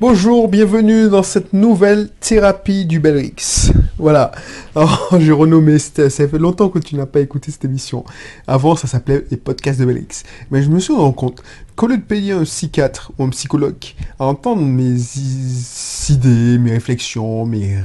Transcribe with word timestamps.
Bonjour, 0.00 0.48
bienvenue 0.48 1.10
dans 1.10 1.22
cette 1.22 1.52
nouvelle 1.52 2.08
thérapie 2.20 2.86
du 2.86 3.00
Belrix. 3.00 3.70
Voilà. 3.98 4.32
J'ai 5.18 5.30
renommé, 5.30 5.78
ça 5.78 6.08
fait 6.08 6.38
longtemps 6.38 6.70
que 6.70 6.78
tu 6.78 6.96
n'as 6.96 7.04
pas 7.04 7.20
écouté 7.20 7.52
cette 7.52 7.66
émission. 7.66 8.06
Avant, 8.46 8.76
ça 8.76 8.88
s'appelait 8.88 9.26
les 9.30 9.36
podcasts 9.36 9.78
de 9.78 9.84
Belrix. 9.84 10.22
Mais 10.50 10.62
je 10.62 10.70
me 10.70 10.78
suis 10.78 10.94
rendu 10.94 11.14
compte 11.14 11.42
qu'au 11.76 11.86
lieu 11.86 11.98
de 11.98 12.02
payer 12.02 12.32
un 12.32 12.44
psychiatre 12.44 13.12
ou 13.18 13.24
un 13.24 13.28
psychologue 13.28 13.84
à 14.18 14.24
entendre 14.24 14.62
mes 14.62 14.96
idées, 16.08 16.56
mes 16.56 16.70
réflexions, 16.70 17.44
mes, 17.44 17.76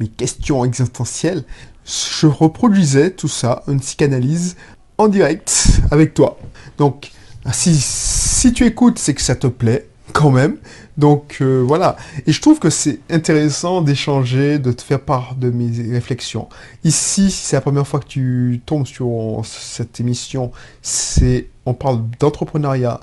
mes 0.00 0.08
questions 0.08 0.64
existentielles, 0.64 1.44
je 1.84 2.26
reproduisais 2.26 3.10
tout 3.10 3.28
ça, 3.28 3.62
une 3.68 3.80
psychanalyse 3.80 4.56
en 4.96 5.08
direct 5.08 5.82
avec 5.90 6.14
toi. 6.14 6.38
Donc, 6.78 7.10
si, 7.52 7.76
si 7.78 8.54
tu 8.54 8.64
écoutes, 8.64 8.98
c'est 8.98 9.12
que 9.12 9.20
ça 9.20 9.34
te 9.34 9.48
plaît 9.48 9.86
quand 10.14 10.30
même. 10.30 10.56
Donc 10.98 11.38
euh, 11.40 11.62
voilà. 11.64 11.96
Et 12.26 12.32
je 12.32 12.42
trouve 12.42 12.58
que 12.58 12.70
c'est 12.70 12.98
intéressant 13.08 13.80
d'échanger, 13.80 14.58
de 14.58 14.72
te 14.72 14.82
faire 14.82 15.00
part 15.00 15.36
de 15.36 15.48
mes 15.48 15.70
réflexions. 15.92 16.48
Ici, 16.82 17.30
si 17.30 17.46
c'est 17.46 17.56
la 17.56 17.60
première 17.60 17.86
fois 17.86 18.00
que 18.00 18.08
tu 18.08 18.60
tombes 18.66 18.84
sur 18.84 19.40
cette 19.44 20.00
émission, 20.00 20.50
c'est 20.82 21.48
on 21.64 21.72
parle 21.72 22.02
d'entrepreneuriat. 22.18 23.00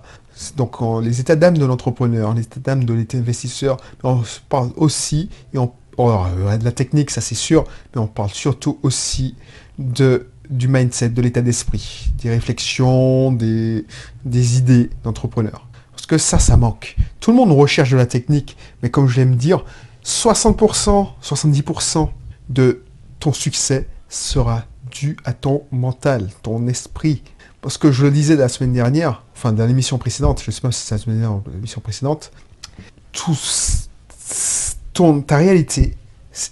Donc 0.57 0.75
les 1.01 1.21
états 1.21 1.37
d'âme 1.37 1.57
de 1.57 1.63
l'entrepreneur, 1.63 2.33
les 2.33 2.41
états 2.41 2.59
d'âme 2.59 2.83
de 2.83 2.93
l'état 2.93 3.17
investisseur, 3.17 3.77
on 4.03 4.21
parle 4.49 4.71
aussi, 4.75 5.29
de 5.53 6.63
la 6.65 6.71
technique, 6.73 7.09
ça 7.09 7.21
c'est 7.21 7.35
sûr, 7.35 7.63
mais 7.93 8.01
on 8.01 8.07
parle 8.07 8.31
surtout 8.31 8.77
aussi 8.83 9.35
du 9.77 10.67
mindset, 10.67 11.09
de 11.09 11.21
l'état 11.21 11.41
d'esprit, 11.41 12.11
des 12.21 12.29
réflexions, 12.29 13.31
des, 13.31 13.85
des 14.25 14.57
idées 14.57 14.89
d'entrepreneur. 15.05 15.64
Parce 16.05 16.21
que 16.21 16.23
ça, 16.23 16.37
ça 16.37 16.55
manque. 16.55 16.95
Tout 17.19 17.31
le 17.31 17.37
monde 17.37 17.51
recherche 17.51 17.89
de 17.89 17.97
la 17.97 18.05
technique, 18.05 18.55
mais 18.83 18.91
comme 18.91 19.07
je 19.07 19.15
l'aime 19.15 19.35
dire, 19.35 19.65
60%, 20.05 21.07
70% 21.23 22.09
de 22.49 22.83
ton 23.19 23.33
succès 23.33 23.87
sera 24.07 24.65
dû 24.91 25.17
à 25.25 25.33
ton 25.33 25.63
mental, 25.71 26.29
ton 26.43 26.67
esprit. 26.67 27.23
Parce 27.61 27.79
que 27.79 27.91
je 27.91 28.03
le 28.03 28.11
disais 28.11 28.35
la 28.35 28.49
semaine 28.49 28.73
dernière, 28.73 29.23
enfin 29.33 29.51
dans 29.51 29.65
l'émission 29.65 29.97
précédente, 29.97 30.43
je 30.43 30.51
ne 30.51 30.53
sais 30.53 30.61
pas 30.61 30.71
si 30.71 30.85
c'est 30.85 30.93
la 30.93 31.01
semaine 31.01 31.21
dernière 31.21 31.37
ou 31.37 31.43
l'émission 31.51 31.81
précédente, 31.81 32.31
tout, 33.11 33.35
ton, 34.93 35.23
ta 35.23 35.37
réalité 35.37 35.95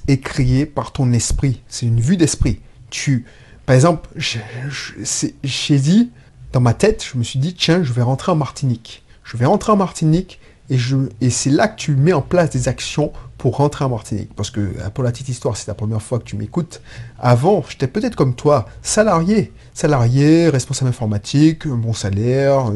est 0.07 0.19
créée 0.19 0.65
par 0.65 0.93
ton 0.93 1.13
esprit. 1.13 1.61
C'est 1.67 1.85
une 1.85 2.01
vue 2.01 2.17
d'esprit. 2.17 2.59
Tu, 2.89 3.25
par 3.67 3.75
exemple, 3.75 4.09
j'ai 4.17 5.77
dit, 5.77 6.09
dans 6.53 6.61
ma 6.61 6.73
tête, 6.73 7.05
je 7.05 7.19
me 7.19 7.23
suis 7.23 7.37
dit, 7.37 7.53
tiens, 7.53 7.83
je 7.83 7.93
vais 7.93 8.01
rentrer 8.01 8.31
en 8.31 8.35
Martinique 8.35 9.02
je 9.23 9.37
vais 9.37 9.45
rentrer 9.45 9.71
en 9.71 9.77
Martinique 9.77 10.39
et, 10.69 10.77
je, 10.77 10.95
c'est 11.29 11.49
là 11.49 11.67
que 11.67 11.75
tu 11.75 11.95
mets 11.95 12.13
en 12.13 12.21
place 12.21 12.49
des 12.49 12.67
actions 12.67 13.11
pour 13.37 13.57
rentrer 13.57 13.83
en 13.83 13.89
Martinique. 13.89 14.33
Parce 14.35 14.49
que, 14.49 14.61
euh, 14.61 14.89
pour 14.93 15.03
la 15.03 15.11
petite 15.11 15.27
histoire, 15.27 15.57
c'est 15.57 15.67
la 15.67 15.73
première 15.73 16.01
fois 16.01 16.19
que 16.19 16.23
tu 16.23 16.37
m'écoutes. 16.37 16.81
Avant, 17.19 17.63
j'étais 17.67 17.87
peut-être 17.87 18.15
comme 18.15 18.33
toi, 18.33 18.67
salarié. 18.81 19.51
Salarié, 19.73 20.47
responsable 20.47 20.89
informatique, 20.89 21.67
bon 21.67 21.93
salaire. 21.93 22.71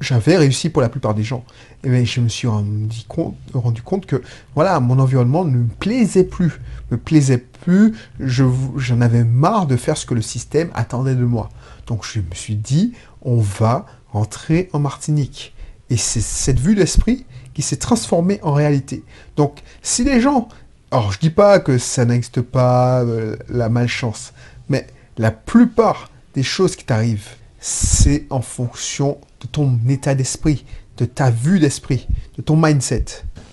J'avais 0.00 0.36
réussi 0.36 0.68
pour 0.68 0.82
la 0.82 0.90
plupart 0.90 1.14
des 1.14 1.22
gens. 1.22 1.44
Et 1.84 1.88
bien, 1.88 2.04
je 2.04 2.20
me 2.20 2.28
suis 2.28 2.48
rendu 2.48 3.02
compte, 3.08 4.06
que, 4.06 4.22
voilà, 4.54 4.78
mon 4.80 4.98
environnement 4.98 5.44
ne 5.44 5.56
me 5.56 5.68
plaisait 5.68 6.24
plus. 6.24 6.60
Me 6.90 6.98
plaisait 6.98 7.38
plus. 7.38 7.94
J'en 8.20 9.00
avais 9.00 9.24
marre 9.24 9.66
de 9.66 9.76
faire 9.76 9.96
ce 9.96 10.04
que 10.04 10.14
le 10.14 10.22
système 10.22 10.70
attendait 10.74 11.14
de 11.14 11.24
moi. 11.24 11.48
Donc, 11.86 12.04
je 12.04 12.20
me 12.20 12.34
suis 12.34 12.56
dit, 12.56 12.92
on 13.22 13.38
va 13.38 13.86
rentrer 14.14 14.70
en 14.72 14.78
Martinique. 14.78 15.54
Et 15.90 15.96
c'est 15.96 16.22
cette 16.22 16.58
vue 16.58 16.74
d'esprit 16.74 17.26
qui 17.52 17.62
s'est 17.62 17.76
transformée 17.76 18.40
en 18.42 18.52
réalité. 18.52 19.04
Donc, 19.36 19.60
si 19.82 20.04
les 20.04 20.20
gens... 20.20 20.48
Alors, 20.90 21.12
je 21.12 21.18
dis 21.18 21.30
pas 21.30 21.58
que 21.58 21.76
ça 21.76 22.04
n'existe 22.04 22.40
pas, 22.40 23.02
euh, 23.02 23.36
la 23.48 23.68
malchance, 23.68 24.32
mais 24.68 24.86
la 25.18 25.32
plupart 25.32 26.10
des 26.34 26.44
choses 26.44 26.76
qui 26.76 26.84
t'arrivent, 26.84 27.34
c'est 27.58 28.26
en 28.30 28.42
fonction 28.42 29.18
de 29.40 29.46
ton 29.48 29.78
état 29.88 30.14
d'esprit, 30.14 30.64
de 30.98 31.04
ta 31.04 31.30
vue 31.30 31.58
d'esprit, 31.58 32.06
de 32.36 32.42
ton 32.42 32.56
mindset. 32.56 33.06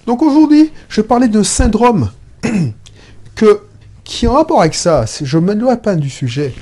Donc 0.06 0.22
aujourd'hui, 0.22 0.72
je 0.90 1.02
parlais 1.02 1.28
d'un 1.28 1.44
syndrome 1.44 2.12
que, 3.36 3.62
qui 4.04 4.28
en 4.28 4.34
rapport 4.34 4.62
avec 4.62 4.76
ça. 4.76 5.06
Je 5.22 5.38
me 5.38 5.76
pas 5.78 5.96
du 5.96 6.10
sujet. 6.10 6.54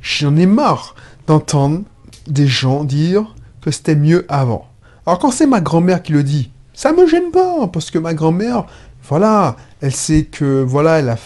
J'en 0.00 0.36
ai 0.36 0.46
marre 0.46 0.94
d'entendre 1.26 1.82
des 2.26 2.46
gens 2.46 2.84
dire 2.84 3.34
que 3.60 3.70
c'était 3.70 3.96
mieux 3.96 4.24
avant. 4.28 4.66
Alors 5.06 5.18
quand 5.18 5.30
c'est 5.30 5.46
ma 5.46 5.60
grand-mère 5.60 6.02
qui 6.02 6.12
le 6.12 6.22
dit, 6.22 6.50
ça 6.74 6.92
me 6.92 7.06
gêne 7.06 7.30
pas, 7.30 7.66
parce 7.68 7.90
que 7.90 7.98
ma 7.98 8.14
grand-mère, 8.14 8.66
voilà, 9.08 9.56
elle 9.80 9.94
sait 9.94 10.24
que 10.24 10.62
voilà, 10.62 11.00
elle 11.00 11.10
a, 11.10 11.18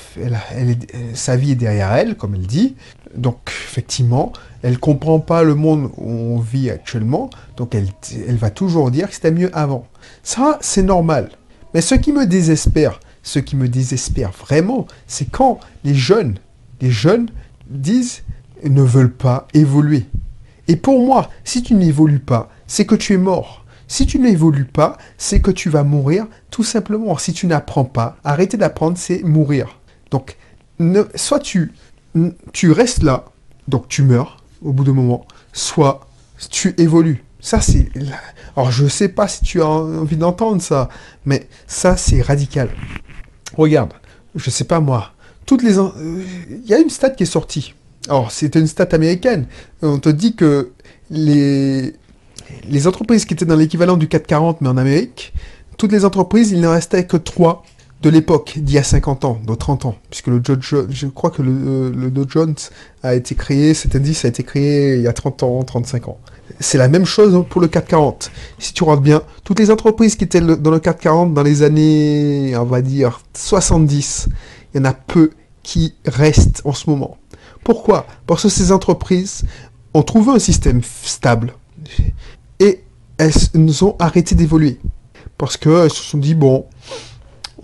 elle, 0.54 0.76
sa 1.14 1.36
vie 1.36 1.52
est 1.52 1.56
derrière 1.56 1.92
elle, 1.92 2.16
comme 2.16 2.34
elle 2.34 2.46
dit. 2.46 2.74
Donc 3.14 3.38
effectivement, 3.46 4.32
elle 4.62 4.78
comprend 4.78 5.20
pas 5.20 5.42
le 5.42 5.54
monde 5.54 5.90
où 5.96 6.10
on 6.10 6.38
vit 6.38 6.70
actuellement, 6.70 7.30
donc 7.56 7.74
elle, 7.74 7.88
elle 8.28 8.36
va 8.36 8.50
toujours 8.50 8.90
dire 8.90 9.08
que 9.08 9.14
c'était 9.14 9.30
mieux 9.30 9.56
avant. 9.56 9.86
Ça, 10.22 10.58
c'est 10.60 10.82
normal. 10.82 11.30
Mais 11.74 11.80
ce 11.80 11.94
qui 11.94 12.12
me 12.12 12.26
désespère, 12.26 13.00
ce 13.22 13.38
qui 13.38 13.56
me 13.56 13.68
désespère 13.68 14.30
vraiment, 14.32 14.86
c'est 15.06 15.30
quand 15.30 15.60
les 15.84 15.94
jeunes, 15.94 16.38
les 16.80 16.90
jeunes 16.90 17.28
disent 17.68 18.22
ne 18.64 18.82
veulent 18.82 19.12
pas 19.12 19.46
évoluer. 19.54 20.06
Et 20.69 20.77
pour 20.77 21.04
moi, 21.04 21.31
si 21.44 21.62
tu 21.62 21.75
n'évolues 21.75 22.19
pas, 22.19 22.50
c'est 22.66 22.87
que 22.87 22.94
tu 22.94 23.15
es 23.15 23.19
mort. 23.19 23.65
Si 23.88 24.06
tu 24.06 24.19
n'évolues 24.19 24.65
pas, 24.65 24.99
c'est 25.16 25.41
que 25.41 25.50
tu 25.50 25.71
vas 25.71 25.84
mourir 25.84 26.27
tout 26.50 26.65
simplement. 26.65 27.16
Si 27.19 27.32
tu 27.32 27.47
n'apprends 27.47 27.84
pas, 27.84 28.16
arrêter 28.25 28.56
d'apprendre, 28.56 28.99
c'est 28.99 29.22
mourir. 29.22 29.78
Donc, 30.10 30.37
soit 31.15 31.38
tu, 31.38 31.72
tu 32.53 32.72
restes 32.72 33.03
là, 33.03 33.27
donc 33.69 33.88
tu 33.88 34.03
meurs 34.03 34.43
au 34.62 34.72
bout 34.72 34.84
d'un 34.84 34.93
moment, 34.93 35.27
soit 35.53 36.06
tu 36.50 36.75
évolues. 36.78 37.22
Ça, 37.41 37.60
c'est. 37.60 37.88
Alors, 38.56 38.72
je 38.72 38.84
ne 38.84 38.88
sais 38.88 39.09
pas 39.09 39.28
si 39.28 39.44
tu 39.44 39.62
as 39.62 39.69
envie 39.69 40.16
d'entendre 40.16 40.60
ça, 40.60 40.88
mais 41.25 41.47
ça, 41.69 41.97
c'est 41.97 42.21
radical. 42.21 42.71
Regarde, 43.56 43.93
je 44.34 44.48
ne 44.48 44.50
sais 44.50 44.65
pas 44.65 44.81
moi. 44.81 45.12
Toutes 45.44 45.62
les. 45.62 45.77
Il 45.77 46.66
y 46.66 46.75
a 46.75 46.78
une 46.78 46.91
stat 46.91 47.10
qui 47.10 47.22
est 47.22 47.27
sortie. 47.27 47.75
Alors, 48.08 48.30
c'est 48.30 48.54
une 48.54 48.66
stat 48.66 48.88
américaine. 48.92 49.46
On 49.82 49.98
te 49.98 50.08
dit 50.08 50.36
que 50.36 50.70
les, 51.10 51.94
les 52.68 52.86
entreprises 52.86 53.24
qui 53.24 53.34
étaient 53.34 53.44
dans 53.44 53.56
l'équivalent 53.56 53.96
du 53.96 54.08
440, 54.08 54.60
mais 54.60 54.68
en 54.68 54.76
Amérique, 54.76 55.32
toutes 55.76 55.92
les 55.92 56.04
entreprises, 56.04 56.52
il 56.52 56.60
n'en 56.60 56.70
restait 56.70 57.06
que 57.06 57.16
3 57.16 57.64
de 58.02 58.10
l'époque, 58.10 58.54
d'il 58.56 58.74
y 58.74 58.78
a 58.78 58.82
50 58.82 59.24
ans, 59.24 59.40
de 59.44 59.54
30 59.54 59.86
ans, 59.86 59.96
puisque 60.10 60.28
le 60.28 60.38
Dow 60.38 60.54
je 60.60 61.06
crois 61.06 61.30
que 61.30 61.42
le, 61.42 61.90
le, 61.90 62.10
Dow 62.10 62.26
Jones 62.28 62.54
a 63.02 63.14
été 63.14 63.34
créé, 63.34 63.72
cet 63.74 63.96
indice 63.96 64.24
a 64.24 64.28
été 64.28 64.42
créé 64.42 64.96
il 64.96 65.02
y 65.02 65.08
a 65.08 65.12
30 65.12 65.42
ans, 65.42 65.62
35 65.62 66.08
ans. 66.08 66.18
C'est 66.60 66.78
la 66.78 66.88
même 66.88 67.06
chose 67.06 67.44
pour 67.48 67.60
le 67.60 67.68
440. 67.68 68.30
Si 68.58 68.74
tu 68.74 68.84
regardes 68.84 69.02
bien, 69.02 69.22
toutes 69.44 69.58
les 69.58 69.70
entreprises 69.70 70.14
qui 70.14 70.24
étaient 70.24 70.40
dans 70.40 70.70
le 70.70 70.78
440 70.78 71.34
dans 71.34 71.42
les 71.42 71.62
années, 71.62 72.54
on 72.56 72.64
va 72.64 72.82
dire, 72.82 73.20
70, 73.34 74.28
il 74.74 74.78
y 74.78 74.80
en 74.80 74.84
a 74.84 74.92
peu 74.92 75.30
qui 75.62 75.94
restent 76.06 76.62
en 76.64 76.72
ce 76.72 76.88
moment. 76.88 77.16
Pourquoi? 77.66 78.06
Parce 78.28 78.44
que 78.44 78.49
ces 78.49 78.71
entreprises 78.71 79.43
ont 79.93 80.04
trouvé 80.04 80.31
un 80.31 80.38
système 80.38 80.82
stable 80.84 81.53
et 82.60 82.84
elles 83.19 83.32
nous 83.54 83.82
ont 83.82 83.97
arrêté 83.99 84.37
d'évoluer. 84.37 84.78
Parce 85.37 85.56
qu'elles 85.56 85.91
se 85.91 86.00
sont 86.00 86.19
dit, 86.19 86.37
bon, 86.37 86.66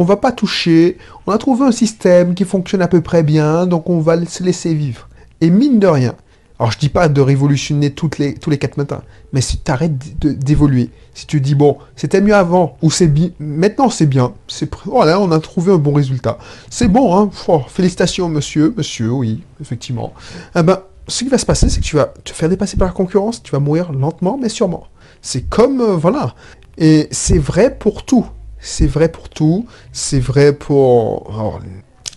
on 0.00 0.04
va 0.04 0.16
pas 0.16 0.32
toucher, 0.32 0.98
on 1.24 1.30
a 1.30 1.38
trouvé 1.38 1.66
un 1.66 1.70
système 1.70 2.34
qui 2.34 2.44
fonctionne 2.44 2.82
à 2.82 2.88
peu 2.88 3.00
près 3.00 3.22
bien, 3.22 3.64
donc 3.66 3.88
on 3.88 4.00
va 4.00 4.26
se 4.26 4.42
laisser 4.42 4.74
vivre. 4.74 5.08
Et 5.40 5.50
mine 5.50 5.78
de 5.78 5.86
rien, 5.86 6.16
alors 6.62 6.70
je 6.70 6.78
dis 6.78 6.90
pas 6.90 7.08
de 7.08 7.20
révolutionner 7.20 7.90
toutes 7.90 8.18
les, 8.18 8.34
tous 8.34 8.48
les 8.48 8.56
quatre 8.56 8.76
matins, 8.76 9.02
mais 9.32 9.40
si 9.40 9.58
tu 9.58 9.68
arrêtes 9.68 10.16
d'évoluer, 10.20 10.90
si 11.12 11.26
tu 11.26 11.40
dis 11.40 11.56
bon, 11.56 11.78
c'était 11.96 12.20
mieux 12.20 12.36
avant, 12.36 12.76
ou 12.82 12.90
c'est 12.92 13.08
bien, 13.08 13.30
maintenant 13.40 13.90
c'est 13.90 14.06
bien, 14.06 14.32
c'est 14.46 14.72
voilà, 14.84 15.18
on 15.18 15.32
a 15.32 15.40
trouvé 15.40 15.72
un 15.72 15.78
bon 15.78 15.92
résultat. 15.92 16.38
C'est 16.70 16.86
bon, 16.86 17.16
hein, 17.16 17.30
félicitations 17.66 18.28
monsieur, 18.28 18.72
monsieur, 18.76 19.10
oui, 19.10 19.42
effectivement. 19.60 20.14
Eh 20.54 20.62
ben, 20.62 20.78
ce 21.08 21.24
qui 21.24 21.30
va 21.30 21.38
se 21.38 21.46
passer, 21.46 21.68
c'est 21.68 21.80
que 21.80 21.84
tu 21.84 21.96
vas 21.96 22.14
te 22.22 22.30
faire 22.30 22.48
dépasser 22.48 22.76
par 22.76 22.86
la 22.86 22.94
concurrence, 22.94 23.42
tu 23.42 23.50
vas 23.50 23.58
mourir 23.58 23.90
lentement 23.90 24.38
mais 24.40 24.48
sûrement. 24.48 24.86
C'est 25.20 25.48
comme, 25.48 25.80
euh, 25.80 25.96
voilà. 25.96 26.36
Et 26.78 27.08
c'est 27.10 27.38
vrai 27.38 27.76
pour 27.76 28.04
tout. 28.04 28.24
C'est 28.60 28.86
vrai 28.86 29.08
pour 29.08 29.28
tout. 29.28 29.66
C'est 29.90 30.20
vrai 30.20 30.52
pour, 30.52 31.28
alors, 31.34 31.60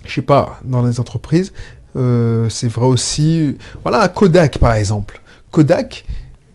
je 0.06 0.14
sais 0.14 0.22
pas, 0.22 0.60
dans 0.64 0.84
les 0.84 1.00
entreprises, 1.00 1.52
euh, 1.96 2.50
c'est 2.50 2.68
vrai 2.68 2.86
aussi. 2.86 3.58
Voilà, 3.84 4.08
Kodak 4.08 4.58
par 4.58 4.74
exemple. 4.74 5.22
Kodak, 5.52 6.06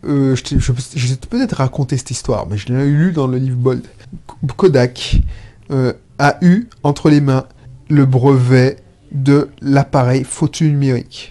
euh, 0.04 0.36
je, 0.36 0.72
vais 0.72 1.16
peut-être 1.28 1.56
raconter 1.56 1.96
cette 1.96 2.10
histoire, 2.10 2.46
mais 2.48 2.56
je 2.56 2.72
l'ai 2.72 2.84
lu 2.86 3.12
dans 3.12 3.26
le 3.26 3.38
livre 3.38 3.56
Bold. 3.56 3.82
Kodak 4.56 5.20
euh, 5.70 5.92
a 6.18 6.36
eu 6.42 6.68
entre 6.82 7.10
les 7.10 7.20
mains 7.20 7.44
le 7.88 8.04
brevet 8.06 8.76
de 9.12 9.48
l'appareil 9.60 10.24
photo 10.24 10.64
numérique. 10.64 11.30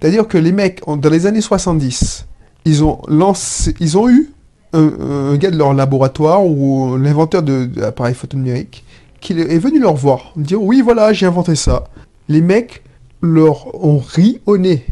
C'est-à-dire 0.00 0.26
que 0.26 0.38
les 0.38 0.52
mecs, 0.52 0.82
dans 0.86 1.10
les 1.10 1.26
années 1.26 1.42
70, 1.42 2.26
ils 2.64 2.84
ont, 2.84 3.00
lancé, 3.08 3.74
ils 3.80 3.98
ont 3.98 4.08
eu 4.08 4.30
un, 4.72 5.36
gars 5.36 5.50
de 5.50 5.58
leur 5.58 5.74
laboratoire 5.74 6.46
ou 6.46 6.96
l'inventeur 6.96 7.42
de, 7.42 7.68
l'appareil 7.76 8.14
photo 8.14 8.36
numérique 8.36 8.84
qui 9.20 9.34
est 9.34 9.58
venu 9.58 9.78
leur 9.80 9.94
voir, 9.94 10.32
dire 10.36 10.62
oui 10.62 10.80
voilà 10.80 11.12
j'ai 11.12 11.26
inventé 11.26 11.54
ça. 11.54 11.84
Les 12.28 12.40
mecs 12.40 12.82
leur 13.22 13.84
ont 13.84 13.98
ri 13.98 14.40
au 14.46 14.58
nez. 14.58 14.84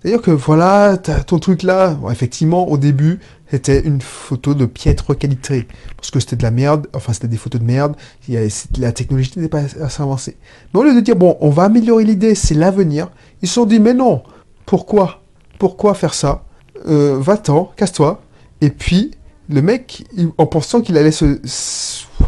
C'est-à-dire 0.00 0.22
que 0.22 0.30
voilà, 0.30 0.96
ton 0.98 1.38
truc 1.38 1.62
là, 1.62 1.98
effectivement 2.10 2.68
au 2.68 2.78
début 2.78 3.20
c'était 3.50 3.80
une 3.80 4.00
photo 4.00 4.54
de 4.54 4.64
piètre 4.64 5.16
qualité. 5.16 5.66
Parce 5.96 6.10
que 6.10 6.20
c'était 6.20 6.36
de 6.36 6.42
la 6.42 6.50
merde, 6.50 6.86
enfin 6.94 7.12
c'était 7.12 7.28
des 7.28 7.36
photos 7.36 7.60
de 7.60 7.66
merde, 7.66 7.96
la 8.28 8.92
technologie 8.92 9.32
n'était 9.36 9.48
pas 9.48 9.62
assez 9.82 10.02
avancée. 10.02 10.36
Mais 10.72 10.80
au 10.80 10.84
lieu 10.84 10.94
de 10.94 11.00
dire, 11.00 11.16
bon, 11.16 11.36
on 11.40 11.50
va 11.50 11.64
améliorer 11.64 12.04
l'idée, 12.04 12.34
c'est 12.34 12.54
l'avenir, 12.54 13.10
ils 13.42 13.48
se 13.48 13.54
sont 13.54 13.66
dit, 13.66 13.80
mais 13.80 13.94
non, 13.94 14.22
pourquoi? 14.66 15.22
Pourquoi 15.58 15.94
faire 15.94 16.14
ça? 16.14 16.44
Euh, 16.88 17.18
Va-t'en, 17.20 17.72
casse-toi. 17.76 18.22
Et 18.60 18.70
puis, 18.70 19.10
le 19.48 19.62
mec, 19.62 20.04
en 20.38 20.46
pensant 20.46 20.80
qu'il 20.80 20.96
allait 20.96 21.10
se... 21.10 21.40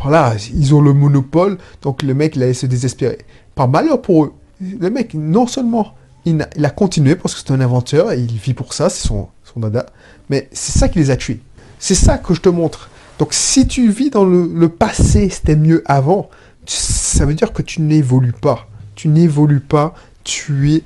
Voilà, 0.03 0.35
ils 0.53 0.75
ont 0.75 0.81
le 0.81 0.93
monopole, 0.93 1.59
donc 1.83 2.03
le 2.03 2.15
mec, 2.15 2.35
il 2.35 2.43
allait 2.43 2.53
se 2.53 2.67
désespérer. 2.67 3.19
Par 3.55 3.69
malheur 3.69 4.03
pour 4.03 4.25
eux, 4.25 4.33
le 4.81 4.91
mec, 4.91 5.15
non 5.15 5.47
seulement 5.47 5.95
il 6.25 6.47
a, 6.65 6.71
continué 6.71 7.17
parce 7.17 7.35
que 7.35 7.41
c'est 7.41 7.53
un 7.53 7.61
inventeur 7.61 8.13
et 8.13 8.21
il 8.21 8.37
vit 8.37 8.55
pour 8.55 8.75
ça, 8.75 8.89
c'est 8.89 9.09
son, 9.09 9.29
dada, 9.57 9.87
mais 10.31 10.49
c'est 10.53 10.79
ça 10.79 10.89
qui 10.89 10.99
les 10.99 11.11
a 11.11 11.17
tués. 11.17 11.41
C'est 11.79 11.95
ça 11.95 12.19
que 12.19 12.33
je 12.33 12.41
te 12.41 12.49
montre. 12.49 12.89
Donc 13.19 13.33
si 13.33 13.67
tu 13.67 13.91
vis 13.91 14.11
dans 14.11 14.25
le, 14.25 14.69
passé, 14.69 15.29
c'était 15.29 15.57
mieux 15.57 15.83
avant, 15.87 16.31
ça 16.67 17.27
veut 17.27 17.35
dire 17.35 17.53
que 17.53 17.63
tu 17.63 17.83
n'évolues 17.83 18.33
pas. 18.33 18.69
Tu 18.95 19.09
n'évolues 19.09 19.61
pas, 19.61 19.95
tu 20.23 20.75
es, 20.75 20.83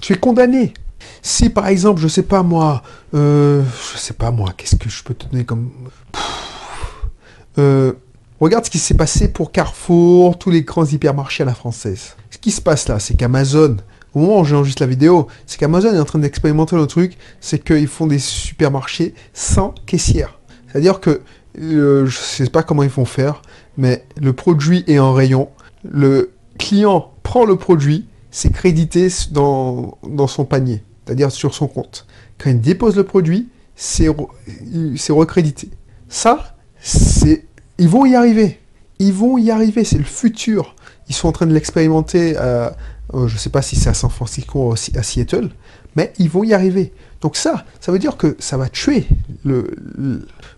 tu 0.00 0.12
es 0.12 0.16
condamné. 0.16 0.74
Si 1.22 1.50
par 1.50 1.68
exemple, 1.68 2.00
je 2.00 2.08
sais 2.08 2.22
pas 2.22 2.42
moi, 2.42 2.82
euh, 3.14 3.62
je 3.92 3.98
sais 3.98 4.14
pas 4.14 4.30
moi, 4.30 4.52
qu'est-ce 4.56 4.76
que 4.76 4.90
je 4.90 5.02
peux 5.02 5.14
te 5.14 5.26
donner 5.26 5.44
comme... 5.44 5.70
Euh, 7.58 7.92
regarde 8.40 8.64
ce 8.64 8.70
qui 8.70 8.78
s'est 8.78 8.94
passé 8.94 9.28
pour 9.28 9.52
Carrefour, 9.52 10.38
tous 10.38 10.50
les 10.50 10.62
grands 10.62 10.86
hypermarchés 10.86 11.42
à 11.42 11.46
la 11.46 11.54
française. 11.54 12.16
Qui 12.40 12.50
se 12.50 12.60
passe 12.60 12.88
là, 12.88 12.98
c'est 12.98 13.14
qu'Amazon 13.14 13.76
au 14.14 14.20
moment 14.20 14.40
où 14.40 14.44
j'enregistre 14.44 14.82
la 14.82 14.88
vidéo, 14.88 15.28
c'est 15.46 15.58
qu'Amazon 15.58 15.94
est 15.94 15.98
en 15.98 16.04
train 16.04 16.18
d'expérimenter 16.18 16.76
le 16.76 16.86
truc, 16.86 17.16
c'est 17.40 17.62
qu'ils 17.62 17.88
font 17.88 18.06
des 18.06 18.18
supermarchés 18.18 19.14
sans 19.32 19.74
caissière. 19.86 20.38
C'est-à-dire 20.68 21.00
que, 21.00 21.22
euh, 21.60 22.06
je 22.06 22.18
sais 22.18 22.50
pas 22.50 22.62
comment 22.62 22.82
ils 22.82 22.90
font 22.90 23.04
faire, 23.04 23.42
mais 23.76 24.04
le 24.20 24.32
produit 24.32 24.84
est 24.86 24.98
en 24.98 25.12
rayon, 25.12 25.48
le 25.84 26.32
client 26.58 27.12
prend 27.22 27.44
le 27.44 27.56
produit, 27.56 28.06
c'est 28.30 28.52
crédité 28.52 29.08
dans, 29.30 29.98
dans 30.06 30.26
son 30.26 30.44
panier, 30.44 30.82
c'est-à-dire 31.04 31.30
sur 31.30 31.54
son 31.54 31.68
compte. 31.68 32.06
Quand 32.38 32.50
il 32.50 32.60
dépose 32.60 32.96
le 32.96 33.04
produit, 33.04 33.48
c'est 33.76 34.08
recrédité. 34.08 35.70
Ça, 36.08 36.56
c'est... 36.80 37.46
Ils 37.78 37.88
vont 37.88 38.04
y 38.04 38.14
arriver. 38.14 38.59
Ils 39.00 39.14
vont 39.14 39.38
y 39.38 39.50
arriver, 39.50 39.82
c'est 39.82 39.98
le 39.98 40.04
futur. 40.04 40.76
Ils 41.08 41.14
sont 41.14 41.26
en 41.26 41.32
train 41.32 41.46
de 41.46 41.54
l'expérimenter 41.54 42.36
à, 42.36 42.76
euh, 43.14 43.26
je 43.26 43.34
ne 43.34 43.38
sais 43.38 43.48
pas 43.48 43.62
si 43.62 43.74
c'est 43.74 43.88
à 43.88 43.94
San 43.94 44.10
Francisco 44.10 44.68
ou 44.68 44.72
à 44.72 45.02
Seattle, 45.02 45.48
mais 45.96 46.12
ils 46.18 46.28
vont 46.28 46.44
y 46.44 46.52
arriver. 46.52 46.92
Donc 47.22 47.36
ça, 47.36 47.64
ça 47.80 47.92
veut 47.92 47.98
dire 47.98 48.18
que 48.18 48.36
ça 48.38 48.58
va 48.58 48.68
tuer 48.68 49.06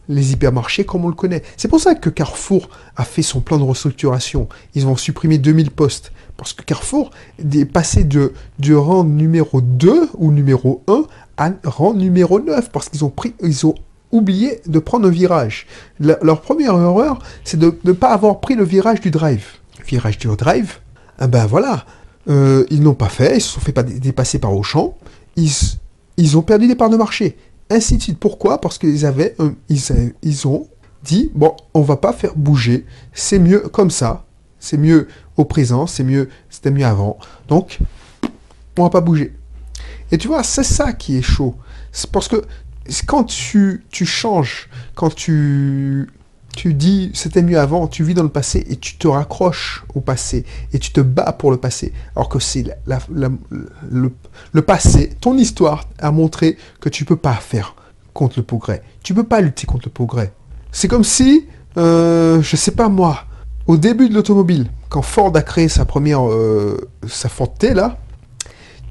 les 0.09 0.33
hypermarchés 0.33 0.85
comme 0.85 1.05
on 1.05 1.09
le 1.09 1.15
connaît. 1.15 1.43
C'est 1.57 1.69
pour 1.69 1.81
ça 1.81 1.95
que 1.95 2.11
Carrefour 2.11 2.69
a 2.97 3.05
fait 3.05 3.23
son 3.23 3.41
plan 3.41 3.59
de 3.59 3.65
restructuration. 3.65 4.49
Ils 4.75 4.87
ont 4.89 4.97
supprimé 4.97 5.39
2000 5.39 5.71
postes. 5.71 6.13
Parce 6.37 6.53
que 6.53 6.63
Carrefour 6.63 7.11
est 7.39 7.65
passé 7.65 8.03
de, 8.03 8.33
du 8.59 8.75
rang 8.75 9.05
numéro 9.05 9.61
2 9.61 10.11
ou 10.15 10.33
numéro 10.33 10.83
1 10.89 11.05
à 11.37 11.53
rang 11.65 11.95
numéro 11.95 12.41
9. 12.41 12.71
Parce 12.71 12.89
qu'ils 12.89 13.05
ont 13.05 13.11
pris, 13.11 13.35
ils 13.41 13.67
ont 13.67 13.75
oublié 14.13 14.61
de 14.67 14.79
prendre 14.79 15.09
un 15.09 15.11
virage. 15.11 15.67
leur 15.99 16.41
première 16.41 16.75
erreur, 16.75 17.19
c'est 17.45 17.59
de 17.59 17.79
ne 17.85 17.93
pas 17.93 18.13
avoir 18.13 18.41
pris 18.41 18.55
le 18.55 18.65
virage 18.65 19.01
du 19.01 19.11
drive. 19.11 19.45
Virage 19.87 20.19
du 20.19 20.29
drive, 20.29 20.79
eh 21.21 21.27
ben 21.27 21.47
voilà, 21.47 21.85
euh, 22.29 22.65
ils 22.71 22.83
n'ont 22.83 22.95
pas 22.95 23.09
fait, 23.09 23.37
ils 23.37 23.41
se 23.41 23.55
sont 23.55 23.61
fait 23.61 23.73
pas 23.73 23.83
dépasser 23.83 24.39
par 24.39 24.55
Auchan, 24.55 24.97
ils, 25.37 25.51
ils 26.17 26.37
ont 26.37 26.43
perdu 26.43 26.69
des 26.69 26.77
parts 26.77 26.91
de 26.91 26.97
marché, 26.97 27.37
ainsi 27.71 27.97
de 27.97 28.03
suite. 28.03 28.19
Pourquoi? 28.19 28.61
Parce 28.61 28.79
qu'ils 28.79 29.05
avaient, 29.07 29.35
ils, 29.69 29.81
ils 30.23 30.47
ont 30.47 30.69
dit, 31.03 31.31
bon, 31.35 31.57
on 31.75 31.81
va 31.81 31.97
pas 31.97 32.13
faire 32.13 32.35
bouger, 32.37 32.87
c'est 33.13 33.39
mieux 33.39 33.61
comme 33.61 33.91
ça, 33.91 34.25
c'est 34.61 34.77
mieux 34.77 35.09
au 35.37 35.45
présent, 35.45 35.87
c'est 35.87 36.05
mieux, 36.05 36.29
c'était 36.49 36.71
mieux 36.71 36.87
avant, 36.87 37.19
donc 37.49 37.81
on 38.79 38.85
va 38.85 38.91
pas 38.91 39.01
bouger. 39.01 39.35
Et 40.13 40.19
tu 40.19 40.29
vois, 40.29 40.43
c'est 40.43 40.63
ça 40.63 40.93
qui 40.93 41.17
est 41.17 41.23
chaud. 41.23 41.55
C'est 41.91 42.11
parce 42.11 42.29
que 42.29 42.45
quand 43.07 43.25
tu, 43.25 43.83
changes, 44.05 44.69
quand 44.95 45.15
tu 45.15 46.09
tu 46.55 46.75
dis 46.75 47.11
c'était 47.15 47.43
mieux 47.43 47.59
avant, 47.59 47.87
tu 47.87 48.05
vis 48.05 48.13
dans 48.13 48.23
le 48.23 48.29
passé 48.29 48.67
et 48.69 48.77
tu 48.77 48.97
te 48.97 49.09
raccroches 49.09 49.85
au 49.95 50.01
passé 50.01 50.45
et 50.75 50.79
tu 50.79 50.93
te 50.93 51.01
bats 51.01 51.33
pour 51.33 51.51
le 51.51 51.57
passé. 51.57 51.93
Alors 52.15 52.29
que 52.29 52.39
c'est 52.39 52.67
le, 53.91 54.61
passé, 54.61 55.17
ton 55.21 55.39
histoire 55.39 55.89
a 55.99 56.11
montré 56.11 56.59
que 56.81 56.89
tu 56.89 57.05
peux 57.07 57.17
pas 57.17 57.35
faire 57.35 57.75
contre 58.13 58.39
le 58.39 58.43
progrès. 58.43 58.83
Tu 59.03 59.15
peux 59.15 59.25
pas 59.25 59.41
lutter 59.41 59.67
contre 59.67 59.89
le 59.89 59.93
progrès. 59.93 60.33
C'est 60.73 60.89
comme 60.89 61.05
si, 61.05 61.47
euh, 61.79 62.43
je 62.43 62.57
sais 62.57 62.73
pas 62.73 62.91
moi, 62.91 63.25
au 63.67 63.79
début 63.79 64.09
de 64.09 64.15
l'automobile, 64.15 64.71
quand 64.91 65.03
Ford 65.03 65.33
a 65.35 65.43
créé 65.43 65.69
sa 65.69 65.87
première, 65.87 66.29
euh, 66.29 66.91
sa 67.09 67.31
Ford 67.31 67.53
T 67.55 67.73
là, 67.73 67.97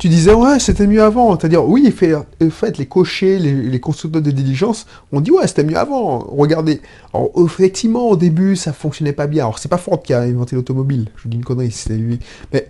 tu 0.02 0.10
disais, 0.10 0.34
ouais, 0.34 0.58
c'était 0.58 0.88
mieux 0.88 1.04
avant. 1.04 1.38
C'est-à-dire, 1.38 1.64
oui, 1.64 1.92
fait, 1.92 2.16
fait, 2.50 2.80
les 2.80 2.88
cochers, 2.88 3.38
les, 3.38 3.80
constructeurs 3.80 4.24
de 4.24 4.32
diligence, 4.32 4.88
on 5.12 5.22
dit, 5.22 5.30
ouais, 5.30 5.48
c'était 5.48 5.64
mieux 5.64 5.78
avant. 5.78 6.18
Regardez. 6.18 6.82
Alors, 7.14 7.30
effectivement, 7.38 8.10
au 8.10 8.16
début, 8.16 8.56
ça 8.56 8.74
fonctionnait 8.74 9.14
pas 9.14 9.28
bien. 9.28 9.44
Alors, 9.44 9.60
c'est 9.60 9.70
pas 9.70 9.78
Ford 9.78 10.02
qui 10.02 10.16
a 10.16 10.22
inventé 10.22 10.56
l'automobile. 10.56 11.08
Je 11.18 11.28
dis 11.28 11.38
une 11.38 11.46
connerie, 11.46 11.70
c'était 11.70 11.98
lui. 11.98 12.18
Mais, 12.52 12.68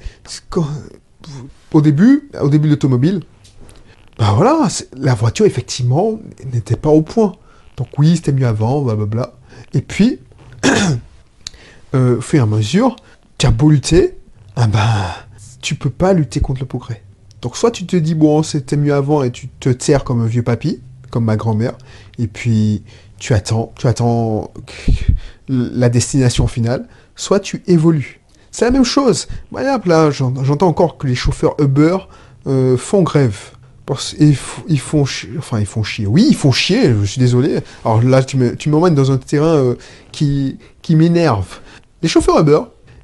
au 1.71 1.79
début, 1.79 2.29
au 2.41 2.49
début 2.49 2.67
de 2.67 2.73
l'automobile, 2.73 3.21
ben 4.19 4.33
voilà, 4.33 4.67
la 4.97 5.13
voiture, 5.13 5.45
effectivement, 5.45 6.19
n'était 6.51 6.75
pas 6.75 6.89
au 6.89 7.01
point. 7.01 7.37
Donc, 7.77 7.87
oui, 7.97 8.17
c'était 8.17 8.33
mieux 8.33 8.45
avant, 8.45 8.81
blablabla. 8.81 9.35
Et 9.73 9.79
puis, 9.79 10.19
euh, 11.95 12.19
fait 12.19 12.39
à 12.39 12.45
mesure, 12.45 12.97
tu 13.37 13.45
as 13.45 13.51
beau 13.51 13.69
lutter, 13.69 14.17
ah 14.57 14.67
ben, 14.67 14.81
tu 15.61 15.75
peux 15.75 15.89
pas 15.89 16.11
lutter 16.11 16.41
contre 16.41 16.59
le 16.59 16.67
progrès. 16.67 17.01
Donc 17.41 17.57
soit 17.57 17.71
tu 17.71 17.85
te 17.85 17.95
dis, 17.95 18.15
bon, 18.15 18.43
c'était 18.43 18.77
mieux 18.77 18.93
avant 18.93 19.23
et 19.23 19.31
tu 19.31 19.47
te 19.47 19.69
tiers 19.69 20.03
comme 20.03 20.21
un 20.21 20.27
vieux 20.27 20.43
papy, 20.43 20.79
comme 21.09 21.25
ma 21.25 21.35
grand-mère, 21.35 21.73
et 22.19 22.27
puis 22.27 22.83
tu 23.17 23.33
attends, 23.33 23.71
tu 23.77 23.88
attends 23.88 24.51
la 25.47 25.89
destination 25.89 26.47
finale, 26.47 26.88
soit 27.15 27.39
tu 27.39 27.63
évolues. 27.67 28.21
C'est 28.51 28.65
la 28.65 28.71
même 28.71 28.83
chose. 28.83 29.27
là, 29.53 30.12
j'entends 30.12 30.67
encore 30.67 30.98
que 30.98 31.07
les 31.07 31.15
chauffeurs 31.15 31.55
Uber 31.60 31.98
euh, 32.48 32.77
font 32.77 33.01
grève. 33.01 33.51
ils, 34.19 34.36
font 34.36 35.05
enfin, 35.38 35.60
ils 35.60 35.65
font 35.65 35.83
chier. 35.83 36.05
Oui, 36.05 36.27
ils 36.29 36.36
font 36.36 36.51
chier, 36.51 36.93
je 36.93 37.05
suis 37.05 37.19
désolé. 37.19 37.60
Alors 37.86 38.03
là, 38.03 38.24
tu 38.24 38.69
m'emmènes 38.69 38.95
dans 38.95 39.12
un 39.12 39.17
terrain 39.17 39.55
euh, 39.55 39.75
qui, 40.12 40.57
qui 40.81 40.95
m'énerve. 40.95 41.60
Les 42.01 42.10
chauffeurs 42.10 42.39
Uber, 42.39 42.60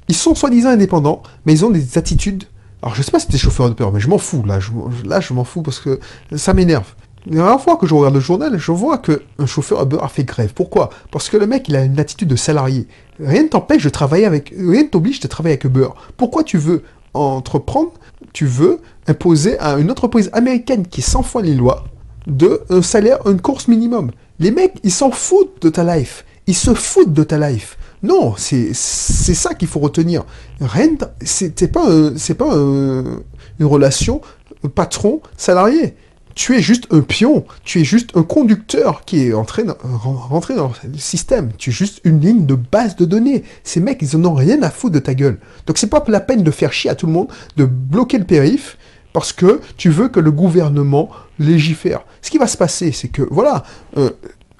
ils 0.08 0.16
sont 0.16 0.34
soi-disant 0.34 0.70
indépendants, 0.70 1.22
mais 1.46 1.52
ils 1.54 1.64
ont 1.64 1.70
des 1.70 1.96
attitudes 1.96 2.44
alors 2.82 2.94
je 2.94 3.02
sais 3.02 3.10
pas 3.10 3.18
si 3.18 3.26
c'était 3.26 3.38
chauffeur 3.38 3.68
de 3.68 3.74
peur, 3.74 3.92
mais 3.92 4.00
je 4.00 4.08
m'en 4.08 4.18
fous, 4.18 4.44
là, 4.44 4.60
je, 4.60 4.70
là 5.04 5.20
je 5.20 5.32
m'en 5.32 5.44
fous 5.44 5.62
parce 5.62 5.80
que 5.80 5.98
ça 6.36 6.54
m'énerve. 6.54 6.94
La 7.26 7.36
dernière 7.36 7.60
fois 7.60 7.76
que 7.76 7.86
je 7.86 7.94
regarde 7.94 8.14
le 8.14 8.20
journal, 8.20 8.56
je 8.56 8.72
vois 8.72 8.98
qu'un 8.98 9.46
chauffeur 9.46 9.82
Uber 9.82 9.98
a 10.00 10.08
fait 10.08 10.24
grève. 10.24 10.52
Pourquoi? 10.54 10.88
Parce 11.10 11.28
que 11.28 11.36
le 11.36 11.46
mec, 11.46 11.68
il 11.68 11.76
a 11.76 11.84
une 11.84 11.98
attitude 11.98 12.28
de 12.28 12.36
salarié. 12.36 12.86
Rien 13.20 13.42
ne 13.42 13.48
t'empêche 13.48 13.84
de 13.84 13.90
travailler 13.90 14.24
avec... 14.24 14.54
Rien 14.56 14.84
ne 14.84 14.88
t'oblige 14.88 15.20
de 15.20 15.28
travailler 15.28 15.54
avec 15.54 15.64
Uber. 15.64 15.88
Pourquoi 16.16 16.42
tu 16.42 16.56
veux 16.56 16.84
entreprendre 17.12 17.92
Tu 18.32 18.46
veux 18.46 18.80
imposer 19.08 19.58
à 19.58 19.78
une 19.78 19.90
entreprise 19.90 20.30
américaine 20.32 20.86
qui 20.86 21.00
est 21.00 21.04
100 21.04 21.22
fois 21.22 21.42
les 21.42 21.54
lois 21.54 21.84
de 22.26 22.62
un 22.70 22.82
salaire, 22.82 23.18
une 23.26 23.40
course 23.40 23.68
minimum? 23.68 24.10
Les 24.38 24.52
mecs, 24.52 24.76
ils 24.84 24.92
s'en 24.92 25.10
foutent 25.10 25.60
de 25.60 25.68
ta 25.68 25.84
life. 25.96 26.24
Ils 26.46 26.56
se 26.56 26.72
foutent 26.72 27.12
de 27.12 27.24
ta 27.24 27.50
life. 27.50 27.76
Non, 28.02 28.34
c'est 28.36 28.74
ça 28.74 29.54
qu'il 29.54 29.68
faut 29.68 29.80
retenir. 29.80 30.24
Rien, 30.60 30.90
c'est 31.20 31.72
pas, 31.72 31.86
c'est 32.16 32.34
pas 32.34 32.54
une 32.54 33.66
relation 33.66 34.20
patron-salarié. 34.74 35.94
Tu 36.34 36.56
es 36.56 36.62
juste 36.62 36.86
un 36.92 37.00
pion, 37.00 37.44
tu 37.64 37.80
es 37.80 37.84
juste 37.84 38.16
un 38.16 38.22
conducteur 38.22 39.04
qui 39.04 39.26
est 39.26 39.32
entré 39.32 39.64
rentré 39.82 40.54
dans 40.54 40.70
le 40.84 40.98
système. 40.98 41.50
Tu 41.58 41.70
es 41.70 41.72
juste 41.72 42.00
une 42.04 42.20
ligne 42.20 42.46
de 42.46 42.54
base 42.54 42.94
de 42.94 43.04
données. 43.04 43.42
Ces 43.64 43.80
mecs, 43.80 44.00
ils 44.02 44.16
en 44.16 44.24
ont 44.24 44.34
rien 44.34 44.62
à 44.62 44.70
foutre 44.70 44.94
de 44.94 45.00
ta 45.00 45.14
gueule. 45.14 45.40
Donc 45.66 45.78
c'est 45.78 45.88
pas 45.88 46.04
la 46.06 46.20
peine 46.20 46.44
de 46.44 46.50
faire 46.52 46.72
chier 46.72 46.90
à 46.90 46.94
tout 46.94 47.06
le 47.06 47.12
monde, 47.12 47.26
de 47.56 47.64
bloquer 47.64 48.18
le 48.18 48.24
périph' 48.24 48.78
parce 49.12 49.32
que 49.32 49.60
tu 49.76 49.90
veux 49.90 50.08
que 50.08 50.20
le 50.20 50.30
gouvernement 50.30 51.10
légifère. 51.40 52.04
Ce 52.22 52.30
qui 52.30 52.38
va 52.38 52.46
se 52.46 52.56
passer, 52.56 52.92
c'est 52.92 53.08
que, 53.08 53.22
voilà, 53.32 53.64
euh, 53.96 54.10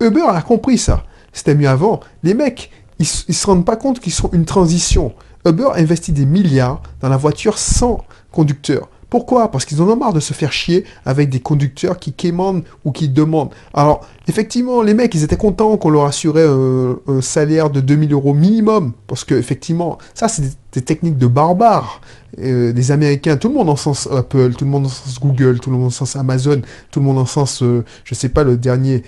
Uber 0.01 0.25
a 0.29 0.43
compris 0.43 0.79
ça. 0.79 1.05
C'était 1.33 1.55
mieux 1.55 1.69
avant. 1.69 2.01
Les 2.25 2.35
mecs, 2.35 2.73
ils, 2.99 3.07
ne 3.29 3.35
se 3.35 3.47
rendent 3.47 3.65
pas 3.65 3.77
compte 3.77 4.01
qu'ils 4.01 4.13
sont 4.13 4.31
une 4.33 4.45
transition. 4.45 5.13
Uber 5.47 5.69
investit 5.75 6.13
des 6.13 6.27
milliards 6.27 6.83
dans 7.01 7.09
la 7.09 7.17
voiture 7.17 7.59
sans 7.59 8.05
conducteur. 8.33 8.89
Pourquoi? 9.11 9.51
Parce 9.51 9.65
qu'ils 9.65 9.81
en 9.81 9.89
ont 9.89 9.97
marre 9.97 10.13
de 10.13 10.21
se 10.21 10.35
faire 10.35 10.53
chier 10.53 10.85
avec 11.07 11.31
des 11.31 11.41
conducteurs 11.41 11.99
qui 11.99 12.13
quémandent 12.13 12.63
ou 12.85 12.93
qui 12.93 13.09
demandent. 13.09 13.51
Alors, 13.73 14.07
effectivement, 14.27 14.83
les 14.83 14.93
mecs, 14.93 15.15
ils 15.15 15.25
étaient 15.25 15.37
contents 15.37 15.79
qu'on 15.79 15.89
leur 15.89 16.05
assurait 16.05 16.47
un, 16.47 17.21
salaire 17.23 17.71
de 17.71 17.81
2000 17.81 18.13
euros 18.13 18.35
minimum. 18.35 18.93
Parce 19.07 19.25
que, 19.25 19.35
effectivement, 19.35 19.97
ça, 20.13 20.29
c'est 20.29 20.43
des, 20.73 20.83
techniques 20.83 21.17
de 21.17 21.27
barbares. 21.27 22.03
Euh, 22.39 22.73
des 22.73 22.93
Américains, 22.93 23.39
tout 23.39 23.49
le 23.49 23.55
monde 23.55 23.71
en 23.71 23.77
sens 23.77 24.07
Apple, 24.13 24.53
tout 24.53 24.67
le 24.67 24.71
monde 24.71 24.87
en 24.87 24.91
sens 24.91 25.19
Google, 25.19 25.59
tout 25.59 25.71
le 25.71 25.77
monde 25.77 25.87
en 25.87 25.91
sens 25.91 26.15
Amazon, 26.15 26.61
tout 26.91 27.01
le 27.01 27.07
monde 27.07 27.19
en 27.19 27.27
sens, 27.27 27.63
euh, 27.63 27.85
je 28.05 28.15
sais 28.15 28.29
pas, 28.29 28.45
le 28.45 28.59
dernier, 28.59 29.03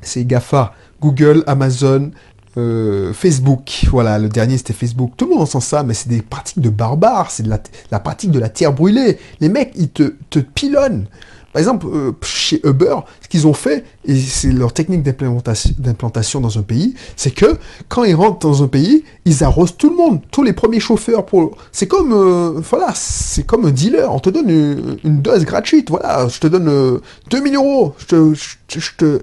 c'est 0.00 0.24
GAFA. 0.24 0.72
Google, 1.00 1.44
Amazon, 1.46 2.10
euh, 2.56 3.12
Facebook, 3.12 3.86
voilà, 3.90 4.18
le 4.18 4.28
dernier 4.28 4.56
c'était 4.58 4.72
Facebook. 4.72 5.12
Tout 5.16 5.26
le 5.26 5.32
monde 5.32 5.42
en 5.42 5.46
sent 5.46 5.60
ça, 5.60 5.82
mais 5.82 5.94
c'est 5.94 6.08
des 6.08 6.22
pratiques 6.22 6.60
de 6.60 6.70
barbares, 6.70 7.30
c'est 7.30 7.46
la, 7.46 8.00
pratique 8.00 8.30
de 8.30 8.38
la 8.38 8.48
terre 8.48 8.72
brûlée. 8.72 9.18
Les 9.40 9.48
mecs, 9.48 9.72
ils 9.76 9.88
te, 9.88 10.12
pilonnent. 10.54 11.06
Par 11.52 11.60
exemple, 11.60 11.86
euh, 11.86 12.12
chez 12.22 12.60
Uber, 12.66 12.96
ce 13.22 13.28
qu'ils 13.28 13.46
ont 13.46 13.54
fait, 13.54 13.84
et 14.04 14.18
c'est 14.18 14.50
leur 14.50 14.72
technique 14.72 15.04
d'implantation 15.04 16.40
dans 16.40 16.58
un 16.58 16.62
pays, 16.62 16.94
c'est 17.14 17.30
que 17.30 17.58
quand 17.88 18.02
ils 18.02 18.16
rentrent 18.16 18.40
dans 18.40 18.64
un 18.64 18.66
pays, 18.66 19.04
ils 19.24 19.44
arrosent 19.44 19.76
tout 19.76 19.88
le 19.90 19.96
monde, 19.96 20.20
tous 20.32 20.42
les 20.42 20.52
premiers 20.52 20.80
chauffeurs. 20.80 21.24
C'est 21.70 21.86
comme, 21.86 22.12
euh, 22.12 22.60
voilà, 22.68 22.92
c'est 22.94 23.46
comme 23.46 23.66
un 23.66 23.70
dealer. 23.70 24.12
On 24.12 24.18
te 24.18 24.30
donne 24.30 24.50
une, 24.50 25.22
dose 25.22 25.44
gratuite. 25.44 25.90
Voilà, 25.90 26.26
je 26.26 26.40
te 26.40 26.48
donne 26.48 27.00
2000 27.30 27.54
euros. 27.54 27.94
Je 28.00 28.34
te, 28.96 29.22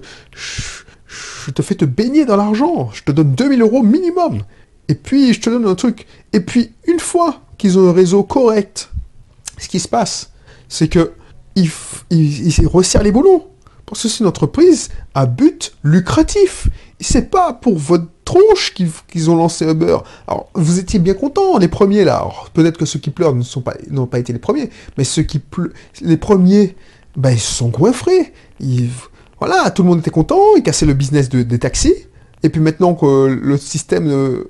te 1.50 1.62
fais 1.62 1.74
te 1.74 1.84
baigner 1.84 2.24
dans 2.24 2.36
l'argent, 2.36 2.90
je 2.92 3.02
te 3.02 3.12
donne 3.12 3.34
2000 3.34 3.62
euros 3.62 3.82
minimum. 3.82 4.42
Et 4.88 4.94
puis, 4.94 5.32
je 5.32 5.40
te 5.40 5.50
donne 5.50 5.66
un 5.66 5.74
truc. 5.74 6.06
Et 6.32 6.40
puis, 6.40 6.72
une 6.86 7.00
fois 7.00 7.40
qu'ils 7.58 7.78
ont 7.78 7.88
un 7.88 7.92
réseau 7.92 8.22
correct, 8.24 8.90
ce 9.58 9.68
qui 9.68 9.80
se 9.80 9.88
passe, 9.88 10.32
c'est 10.68 10.88
que 10.88 11.12
ils, 11.54 11.70
resserrent 12.66 13.02
les 13.02 13.12
boulons. 13.12 13.46
Parce 13.86 14.02
que 14.02 14.08
c'est 14.08 14.20
une 14.20 14.26
entreprise 14.26 14.88
à 15.14 15.26
but 15.26 15.74
lucratif. 15.82 16.68
C'est 17.00 17.30
pas 17.30 17.52
pour 17.52 17.76
votre 17.76 18.06
tronche 18.24 18.74
qu'ils 19.08 19.30
ont 19.30 19.36
lancé 19.36 19.66
Uber. 19.70 19.98
Alors, 20.26 20.48
vous 20.54 20.78
étiez 20.78 20.98
bien 20.98 21.14
contents, 21.14 21.58
les 21.58 21.68
premiers 21.68 22.04
là. 22.04 22.26
Peut-être 22.54 22.78
que 22.78 22.86
ceux 22.86 22.98
qui 22.98 23.10
pleurent 23.10 23.34
n'ont 23.90 24.06
pas 24.06 24.18
été 24.18 24.32
les 24.32 24.38
premiers, 24.38 24.70
mais 24.96 25.04
ceux 25.04 25.22
qui 25.22 25.40
pleurent, 25.40 25.72
les 26.00 26.16
premiers, 26.16 26.76
ben, 27.16 27.30
ils 27.30 27.40
se 27.40 27.54
sont 27.54 27.68
goinfrés. 27.68 28.32
Ils, 28.60 28.88
voilà, 29.44 29.72
tout 29.72 29.82
le 29.82 29.88
monde 29.88 29.98
était 29.98 30.12
content, 30.12 30.38
ils 30.56 30.62
cassaient 30.62 30.86
le 30.86 30.94
business 30.94 31.28
des 31.28 31.58
taxis. 31.58 31.96
Et 32.44 32.48
puis 32.48 32.60
maintenant 32.60 32.94
que 32.94 33.26
le 33.26 33.56
système 33.56 34.08
euh, 34.08 34.44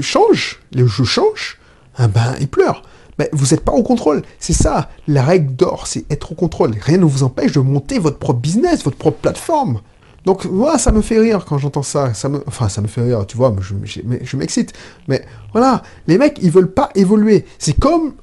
change, 0.00 0.60
les 0.72 0.84
jeux 0.88 1.04
changent, 1.04 1.60
ah 1.94 2.08
ben, 2.08 2.34
ils 2.40 2.48
pleurent. 2.48 2.82
Mais 3.20 3.30
vous 3.32 3.46
n'êtes 3.52 3.60
pas 3.60 3.70
au 3.70 3.84
contrôle. 3.84 4.22
C'est 4.40 4.52
ça, 4.52 4.90
la 5.06 5.22
règle 5.22 5.54
d'or, 5.54 5.86
c'est 5.86 6.04
être 6.10 6.32
au 6.32 6.34
contrôle. 6.34 6.74
Rien 6.80 6.98
ne 6.98 7.04
vous 7.04 7.22
empêche 7.22 7.52
de 7.52 7.60
monter 7.60 8.00
votre 8.00 8.18
propre 8.18 8.40
business, 8.40 8.82
votre 8.82 8.96
propre 8.96 9.18
plateforme. 9.18 9.78
Donc, 10.24 10.46
voilà, 10.46 10.78
ça 10.78 10.90
me 10.90 11.00
fait 11.00 11.20
rire 11.20 11.44
quand 11.44 11.58
j'entends 11.58 11.84
ça. 11.84 12.12
ça 12.12 12.28
me... 12.28 12.42
Enfin, 12.48 12.68
ça 12.68 12.80
me 12.80 12.88
fait 12.88 13.02
rire, 13.02 13.24
tu 13.28 13.36
vois, 13.36 13.54
je, 13.60 14.36
m'excite. 14.36 14.72
Mais 15.06 15.24
voilà, 15.52 15.84
les 16.08 16.18
mecs, 16.18 16.40
ils 16.42 16.50
veulent 16.50 16.72
pas 16.72 16.90
évoluer. 16.96 17.44
C'est 17.60 17.78
comme 17.78 18.14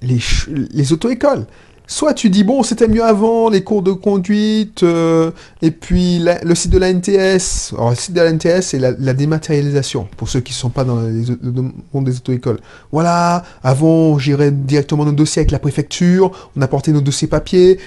les 0.00 0.92
auto-écoles 0.94 1.44
soit 1.86 2.14
tu 2.14 2.30
dis 2.30 2.44
bon 2.44 2.62
c'était 2.62 2.88
mieux 2.88 3.04
avant 3.04 3.50
les 3.50 3.62
cours 3.62 3.82
de 3.82 3.92
conduite 3.92 4.82
euh, 4.82 5.30
et 5.60 5.70
puis 5.70 6.20
le 6.20 6.54
site 6.54 6.70
de 6.70 6.78
la 6.78 6.92
NTS 6.92 7.72
alors 7.74 7.90
le 7.90 7.96
site 7.96 8.14
de 8.14 8.20
la 8.20 8.32
NTS 8.32 8.62
c'est 8.62 8.78
la, 8.78 9.12
dématérialisation 9.12 10.08
pour 10.16 10.28
ceux 10.28 10.40
qui 10.40 10.52
ne 10.52 10.56
sont 10.56 10.70
pas 10.70 10.84
dans 10.84 10.96
le 10.96 11.62
monde 11.92 12.04
des 12.04 12.16
auto-écoles. 12.16 12.60
Voilà 12.92 13.44
avant 13.62 13.86
on 13.86 14.18
gérait 14.18 14.50
directement 14.50 15.04
nos 15.04 15.12
dossiers 15.12 15.40
avec 15.40 15.50
la 15.50 15.58
préfecture 15.58 16.50
on 16.56 16.62
apportait 16.62 16.92
nos 16.92 17.00
dossiers 17.00 17.28
papier 17.28 17.78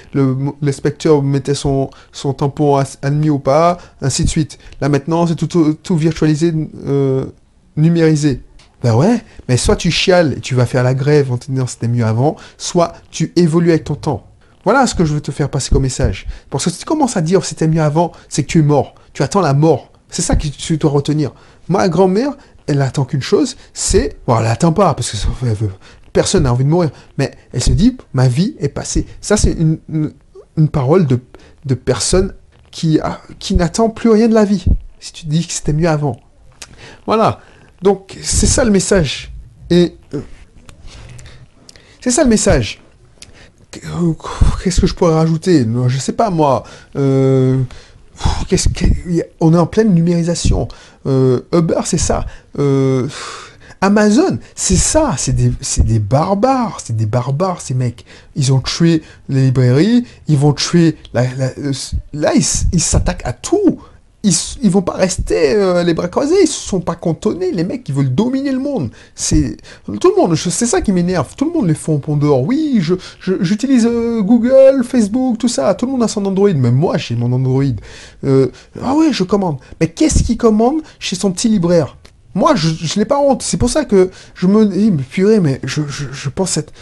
l'inspecteur 0.61 1.23
mettait 1.23 1.55
son, 1.55 1.89
son 2.11 2.33
tampon 2.33 2.81
admis 3.01 3.29
ou 3.29 3.39
pas 3.39 3.77
ainsi 4.01 4.23
de 4.23 4.29
suite. 4.29 4.59
Là 4.81 4.89
maintenant 4.89 5.25
c'est 5.27 5.35
tout, 5.35 5.47
tout, 5.81 5.95
virtualisé 5.95 6.53
euh, 6.85 7.25
numérisé 7.77 8.41
ben 8.84 8.96
ouais, 8.96 9.22
mais 9.48 9.58
soit 9.58 9.75
tu 9.75 9.91
chiales 9.91 10.34
et 10.38 10.41
tu 10.41 10.55
vas 10.55 10.65
faire 10.65 10.84
la 10.84 10.94
grève 10.94 11.32
en 11.32 11.38
te 11.38 11.51
disant 11.51 11.67
c'était 11.67 11.88
mieux 11.88 12.05
avant, 12.05 12.36
soit 12.58 12.94
tu 13.12 13.32
évolues 13.36 13.72
avec 13.72 13.86
ton 13.86 13.96
temps. 13.96 14.27
Voilà 14.63 14.88
ce 14.88 14.96
que 14.96 15.05
je 15.05 15.13
veux 15.13 15.22
te 15.22 15.32
faire 15.32 15.50
passer 15.50 15.70
comme 15.70 15.84
message. 15.84 16.25
Parce 16.50 16.65
que 16.65 16.70
si 16.72 16.79
tu 16.79 16.86
commences 16.86 17.17
à 17.17 17.22
dire 17.22 17.46
c'était 17.46 17.67
mieux 17.67 17.82
avant, 17.82 18.12
c'est 18.29 18.44
que 18.44 18.48
tu 18.48 18.60
es 18.60 18.63
mort. 18.63 18.96
Tu 19.13 19.24
attends 19.24 19.41
la 19.41 19.53
mort. 19.53 19.91
C'est 20.10 20.22
ça 20.22 20.36
que 20.36 20.48
tu 20.48 20.77
dois 20.77 20.91
retenir. 20.91 21.34
Ma 21.67 21.88
grand-mère, 21.88 22.32
elle 22.67 22.82
attend 22.82 23.05
qu'une 23.05 23.22
chose, 23.22 23.58
c'est... 23.74 24.17
Bon, 24.27 24.39
elle 24.39 24.48
attend 24.48 24.72
pas, 24.72 24.94
parce 24.94 25.12
que 25.12 25.65
personne 26.13 26.44
n'a 26.44 26.51
envie 26.53 26.63
de 26.63 26.70
mourir. 26.70 26.89
Mais 27.17 27.32
elle 27.53 27.62
se 27.62 27.72
dit, 27.72 27.98
ma 28.13 28.27
vie 28.27 28.55
est 28.60 28.70
passée. 28.70 29.05
Ça, 29.22 29.38
c'est 29.38 29.51
une, 29.51 30.70
parole 30.72 31.05
de, 31.05 31.20
de 31.65 31.75
personne 31.75 32.34
qui, 32.72 33.00
qui 33.39 33.55
n'attend 33.55 33.89
plus 33.89 34.10
rien 34.10 34.27
de 34.27 34.34
la 34.34 34.46
vie. 34.46 34.65
Si 35.00 35.13
tu 35.13 35.27
dis 35.27 35.46
que 35.46 35.53
c'était 35.53 35.74
mieux 35.74 35.89
avant. 35.89 36.17
Voilà. 37.05 37.39
Donc, 37.82 38.17
c'est 38.22 38.48
ça 38.48 38.63
le 38.63 38.72
message. 38.72 39.32
Et 39.70 39.96
euh, 40.13 40.22
c'est 42.01 42.12
ça 42.12 42.24
le 42.24 42.29
message. 42.29 42.82
Qu'est-ce 43.72 44.82
que 44.82 44.88
je 44.88 44.94
pourrais 44.94 45.15
rajouter? 45.15 45.65
Je 45.88 45.98
sais 45.98 46.13
pas 46.13 46.29
moi. 46.29 46.63
Euh, 46.96 47.62
on 49.41 49.53
est 49.53 49.58
en 49.58 49.65
pleine 49.65 49.94
numérisation. 49.94 50.67
Euh, 51.05 51.41
Uber, 51.53 51.82
c'est 51.84 51.98
ça. 51.98 52.25
Amazon, 53.82 54.39
c'est 54.55 54.77
ça. 54.77 55.15
C'est 55.17 55.34
des, 55.34 56.00
barbares. 56.00 56.79
C'est 56.84 56.96
des 56.96 57.05
barbares, 57.05 57.60
ces 57.60 57.74
mecs. 57.74 58.05
Ils 58.36 58.53
ont 58.53 58.62
tué 58.62 59.03
les 59.27 59.46
librairies. 59.46 60.05
Ils 60.27 60.38
vont 60.38 60.53
tuer. 60.53 60.98
là, 61.13 62.34
ils 62.34 62.82
s'attaquent 62.82 63.25
à 63.25 63.34
tout 63.34 63.82
ils, 64.62 64.70
vont 64.70 64.82
pas 64.82 64.94
rester 64.94 65.53
euh, 65.53 65.84
les 65.84 65.94
bras 65.94 66.08
croisés, 66.08 66.36
ils 66.41 66.48
se 66.48 66.67
sont 66.67 66.79
pas 66.79 66.96
cantonnés, 66.96 67.51
les 67.51 67.63
mecs, 67.63 67.88
ils 67.88 67.96
veulent 67.96 68.13
dominer 68.13 68.51
le 68.51 68.60
monde. 68.60 68.89
C'est 69.13 69.58
tout 69.86 70.12
le 70.15 70.22
monde, 70.22 70.36
c'est 70.36 70.65
ça 70.65 70.82
qui 70.82 70.91
m'énerve. 70.91 71.36
Tout 71.36 71.46
le 71.46 71.51
monde 71.51 71.67
les 71.67 71.74
fait 71.74 71.91
en 71.91 72.00
pont 72.00 72.17
dehors. 72.17 72.44
Oui, 72.44 72.79
je, 72.82 72.96
j'utilise 73.41 73.88
euh, 73.89 74.22
Google, 74.22 74.84
Facebook, 74.84 75.38
tout 75.38 75.48
ça. 75.48 75.74
Tout 75.75 75.86
le 75.86 75.94
monde 75.94 76.03
a 76.03 76.08
son 76.08 76.25
Android, 76.25 76.53
même 76.53 76.75
moi 76.75 76.98
j'ai 76.98 77.15
mon 77.15 77.32
Android. 77.32 77.63
Euh, 78.24 78.48
ah 78.82 78.96
ouais, 78.96 79.12
je 79.12 79.24
commande. 79.24 79.58
Mais 79.79 79.88
qu'est-ce 79.88 80.24
qu'il 80.24 80.38
commande 80.38 80.82
chez 81.00 81.15
son 81.15 81.32
petit 81.32 81.48
libraire? 81.48 81.96
Moi, 82.34 82.53
je, 82.55 82.67
je 82.67 83.00
n'ai 83.00 83.05
pas 83.05 83.17
honte. 83.17 83.41
C'est 83.41 83.55
pour 83.55 83.70
ça 83.70 83.86
que 83.86 84.10
je 84.34 84.48
me 84.48 84.65
dis, 84.65 84.91
mais 84.91 85.03
purée, 85.03 85.39
mais 85.39 85.62
je, 85.63 85.82
je, 85.88 86.29
pense 86.29 86.58
être... 86.58 86.74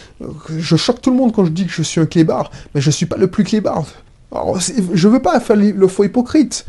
Je 0.58 0.74
choque 0.74 1.00
tout 1.00 1.10
le 1.10 1.16
monde 1.16 1.32
quand 1.32 1.44
je 1.44 1.50
dis 1.50 1.64
que 1.64 1.72
je 1.72 1.82
suis 1.82 2.00
un 2.00 2.06
clébard, 2.06 2.50
mais 2.74 2.80
je 2.80 2.90
suis 2.90 3.06
pas 3.06 3.16
le 3.16 3.28
plus 3.28 3.44
clébard. 3.44 3.86
Alors, 4.34 4.58
je 4.58 5.08
veux 5.08 5.22
pas 5.22 5.38
faire 5.40 5.56
le 5.56 5.88
faux 5.88 6.04
hypocrite. 6.04 6.66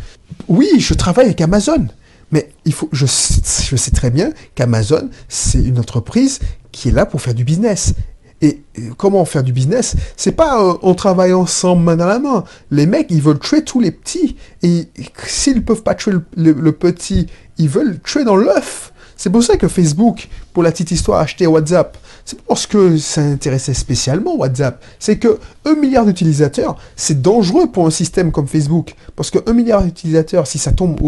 Oui, 0.47 0.69
je 0.77 0.93
travaille 0.93 1.25
avec 1.25 1.41
Amazon, 1.41 1.87
mais 2.31 2.49
je, 2.91 3.05
sais 3.05 3.91
très 3.91 4.11
bien 4.11 4.31
qu'Amazon, 4.53 5.09
c'est 5.27 5.61
une 5.61 5.79
entreprise 5.79 6.39
qui 6.71 6.89
est 6.89 6.91
là 6.91 7.05
pour 7.05 7.21
faire 7.21 7.33
du 7.33 7.43
business. 7.43 7.93
Et 8.41 8.61
comment 8.97 9.23
faire 9.25 9.43
du 9.43 9.53
business? 9.53 9.95
C'est 10.17 10.33
pas 10.33 10.61
euh, 10.61 10.73
on 10.81 10.93
travaille 10.93 11.33
ensemble 11.33 11.83
main 11.83 11.95
dans 11.95 12.05
la 12.05 12.19
main. 12.19 12.43
Les 12.69 12.85
mecs, 12.85 13.07
ils 13.09 13.21
veulent 13.21 13.39
tuer 13.39 13.63
tous 13.63 13.79
les 13.79 13.91
petits. 13.91 14.35
Et 14.61 14.89
s'ils 15.25 15.63
peuvent 15.63 15.83
pas 15.83 15.95
tuer 15.95 16.11
le 16.35 16.71
petit, 16.73 17.27
ils 17.57 17.69
veulent 17.69 17.99
tuer 18.01 18.25
dans 18.25 18.35
l'œuf. 18.35 18.91
C'est 19.15 19.29
pour 19.29 19.43
ça 19.43 19.57
que 19.57 19.67
Facebook, 19.67 20.27
pour 20.53 20.63
la 20.63 20.71
petite 20.71 20.91
histoire, 20.91 21.19
a 21.19 21.23
acheté 21.23 21.47
WhatsApp. 21.47 21.97
C'est 22.25 22.41
parce 22.41 22.65
que 22.65 22.97
ça 22.97 23.21
intéressait 23.21 23.75
spécialement 23.75 24.35
WhatsApp. 24.35 24.83
C'est 24.97 25.17
que 25.17 25.39
1 25.65 25.75
milliard 25.75 26.05
d'utilisateurs, 26.05 26.75
c'est 26.95 27.21
dangereux 27.21 27.67
pour 27.71 27.85
un 27.85 27.91
système 27.91 28.31
comme 28.31 28.47
Facebook. 28.47 28.95
Parce 29.15 29.29
que 29.29 29.37
1 29.47 29.53
milliard 29.53 29.83
d'utilisateurs, 29.83 30.47
si 30.47 30.57
ça 30.57 30.71
tombe 30.71 30.99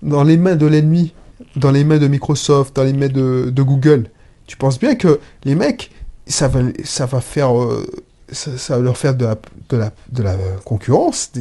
dans 0.00 0.22
les 0.22 0.36
mains 0.36 0.54
de 0.54 0.66
l'ennemi, 0.66 1.12
dans 1.56 1.72
les 1.72 1.82
mains 1.82 1.98
de 1.98 2.06
Microsoft, 2.06 2.76
dans 2.76 2.84
les 2.84 2.92
mains 2.92 3.08
de, 3.08 3.62
Google, 3.62 4.10
tu 4.46 4.56
penses 4.56 4.78
bien 4.78 4.94
que 4.94 5.18
les 5.44 5.56
mecs, 5.56 5.90
ça 6.26 6.46
va, 6.46 6.60
ça 6.84 7.06
va 7.06 7.20
faire... 7.20 7.60
Euh, 7.60 7.84
ça, 8.32 8.76
va 8.76 8.82
leur 8.82 8.96
faire 8.96 9.16
de 9.16 9.26
la, 9.72 9.90
concurrence. 10.64 11.32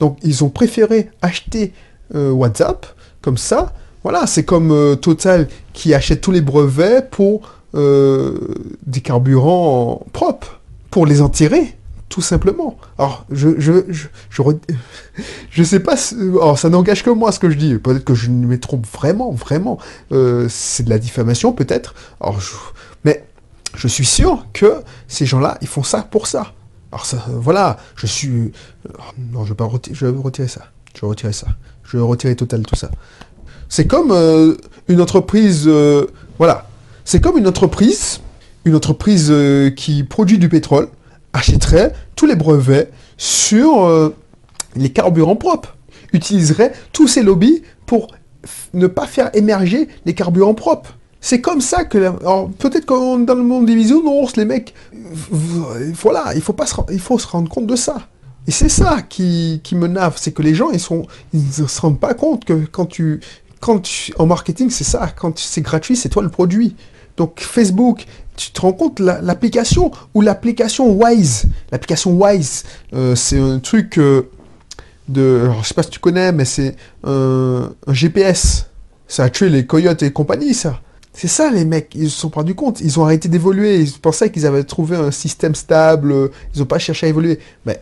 Donc 0.00 0.18
ils 0.24 0.42
ont 0.42 0.48
préféré 0.48 1.08
acheter 1.22 1.72
euh, 2.16 2.32
WhatsApp 2.32 2.84
comme 3.20 3.36
ça 3.36 3.72
voilà, 4.02 4.26
c'est 4.26 4.44
comme 4.44 4.72
euh, 4.72 4.96
Total 4.96 5.48
qui 5.72 5.94
achète 5.94 6.20
tous 6.20 6.32
les 6.32 6.40
brevets 6.40 7.08
pour 7.08 7.61
euh, 7.74 8.38
des 8.86 9.00
carburants 9.00 10.04
propres, 10.12 10.60
pour 10.90 11.06
les 11.06 11.20
enterrer, 11.20 11.76
tout 12.08 12.20
simplement. 12.20 12.76
Alors, 12.98 13.24
je 13.30 13.58
je, 13.58 13.84
je, 13.88 14.06
je, 15.50 15.62
sais 15.64 15.80
pas, 15.80 15.94
alors 16.12 16.58
ça 16.58 16.68
n'engage 16.68 17.02
que 17.02 17.10
moi 17.10 17.32
ce 17.32 17.38
que 17.38 17.50
je 17.50 17.56
dis, 17.56 17.74
peut-être 17.76 18.04
que 18.04 18.14
je 18.14 18.30
me 18.30 18.58
trompe 18.60 18.86
vraiment, 18.86 19.32
vraiment, 19.32 19.78
euh, 20.12 20.46
c'est 20.50 20.82
de 20.82 20.90
la 20.90 20.98
diffamation 20.98 21.52
peut-être, 21.52 21.94
alors 22.20 22.40
mais 23.04 23.24
je 23.74 23.88
suis 23.88 24.04
sûr 24.04 24.46
que 24.52 24.82
ces 25.08 25.26
gens-là, 25.26 25.58
ils 25.62 25.68
font 25.68 25.82
ça 25.82 26.02
pour 26.02 26.26
ça. 26.26 26.52
Alors 26.92 27.06
ça, 27.06 27.24
voilà, 27.28 27.78
je 27.96 28.06
suis... 28.06 28.52
non, 29.32 29.44
je 29.44 29.50
vais 29.50 29.56
pas 29.56 29.64
retirer, 29.64 29.96
je 29.96 30.06
vais 30.06 30.20
retirer 30.20 30.48
ça. 30.48 30.62
Je 30.94 31.00
vais 31.00 31.06
retirer 31.06 31.32
ça. 31.32 31.46
Je 31.84 31.96
vais 31.96 32.02
retirer 32.02 32.36
Total 32.36 32.62
tout 32.62 32.76
ça. 32.76 32.90
C'est 33.68 33.86
comme 33.86 34.10
euh, 34.12 34.54
une 34.88 35.00
entreprise, 35.00 35.64
euh, 35.66 36.06
voilà, 36.36 36.66
c'est 37.04 37.20
comme 37.20 37.38
une 37.38 37.48
entreprise, 37.48 38.20
une 38.64 38.74
entreprise 38.74 39.28
euh, 39.30 39.70
qui 39.70 40.04
produit 40.04 40.38
du 40.38 40.48
pétrole. 40.48 40.88
achèterait 41.32 41.92
tous 42.16 42.26
les 42.26 42.36
brevets 42.36 42.90
sur 43.16 43.84
euh, 43.84 44.14
les 44.76 44.90
carburants 44.90 45.36
propres, 45.36 45.76
utiliserait 46.12 46.72
tous 46.92 47.08
ces 47.08 47.22
lobbies 47.22 47.62
pour 47.86 48.08
ne 48.74 48.86
pas 48.86 49.06
faire 49.06 49.30
émerger 49.34 49.88
les 50.04 50.14
carburants 50.14 50.54
propres. 50.54 50.96
C'est 51.20 51.40
comme 51.40 51.60
ça 51.60 51.84
que... 51.84 51.98
Alors, 51.98 52.50
peut-être 52.50 52.84
que 52.84 53.24
dans 53.24 53.34
le 53.34 53.44
monde 53.44 53.66
des 53.66 53.76
bisounours, 53.76 54.36
les 54.36 54.44
mecs... 54.44 54.74
Voilà, 55.30 56.32
il 56.34 56.40
faut, 56.42 56.52
pas 56.52 56.66
se, 56.66 56.74
il 56.90 56.98
faut 56.98 57.18
se 57.18 57.28
rendre 57.28 57.48
compte 57.48 57.66
de 57.66 57.76
ça. 57.76 58.08
Et 58.48 58.50
c'est 58.50 58.68
ça 58.68 59.02
qui, 59.02 59.60
qui 59.62 59.76
me 59.76 59.86
nave, 59.86 60.14
c'est 60.16 60.32
que 60.32 60.42
les 60.42 60.54
gens, 60.54 60.70
ils 60.72 60.80
sont, 60.80 61.06
ils 61.32 61.44
ne 61.60 61.66
se 61.68 61.80
rendent 61.80 62.00
pas 62.00 62.14
compte 62.14 62.44
que 62.44 62.54
quand 62.64 62.86
tu, 62.86 63.20
quand 63.60 63.78
tu, 63.78 64.12
en 64.18 64.26
marketing, 64.26 64.68
c'est 64.70 64.84
ça, 64.84 65.12
quand 65.16 65.38
c'est 65.38 65.60
gratuit, 65.60 65.94
c'est 65.94 66.08
toi 66.08 66.24
le 66.24 66.28
produit. 66.28 66.74
Donc 67.16 67.40
Facebook, 67.40 68.06
tu 68.36 68.50
te 68.50 68.60
rends 68.60 68.72
compte, 68.72 69.00
l'application 69.00 69.90
ou 70.14 70.20
l'application 70.20 70.92
Wise, 70.92 71.44
l'application 71.70 72.12
Wise, 72.12 72.64
euh, 72.94 73.14
c'est 73.14 73.38
un 73.38 73.58
truc 73.58 73.98
euh, 73.98 74.28
de, 75.08 75.40
alors, 75.42 75.62
je 75.62 75.68
sais 75.68 75.74
pas 75.74 75.82
si 75.82 75.90
tu 75.90 75.98
connais, 75.98 76.32
mais 76.32 76.44
c'est 76.44 76.76
un, 77.04 77.72
GPS. 77.88 78.66
Ça 79.06 79.24
a 79.24 79.30
tué 79.30 79.48
les 79.50 79.66
coyotes 79.66 80.02
et 80.02 80.12
compagnie, 80.12 80.54
ça. 80.54 80.80
C'est 81.12 81.28
ça, 81.28 81.50
les 81.50 81.66
mecs, 81.66 81.94
ils 81.94 82.10
se 82.10 82.20
sont 82.20 82.30
rendus 82.30 82.54
compte, 82.54 82.80
ils 82.80 82.98
ont 82.98 83.04
arrêté 83.04 83.28
d'évoluer, 83.28 83.80
ils 83.80 83.92
pensaient 83.92 84.30
qu'ils 84.30 84.46
avaient 84.46 84.64
trouvé 84.64 84.96
un 84.96 85.10
système 85.10 85.54
stable, 85.54 86.30
ils 86.54 86.60
n'ont 86.60 86.66
pas 86.66 86.78
cherché 86.78 87.04
à 87.04 87.08
évoluer. 87.10 87.38
Mais 87.66 87.78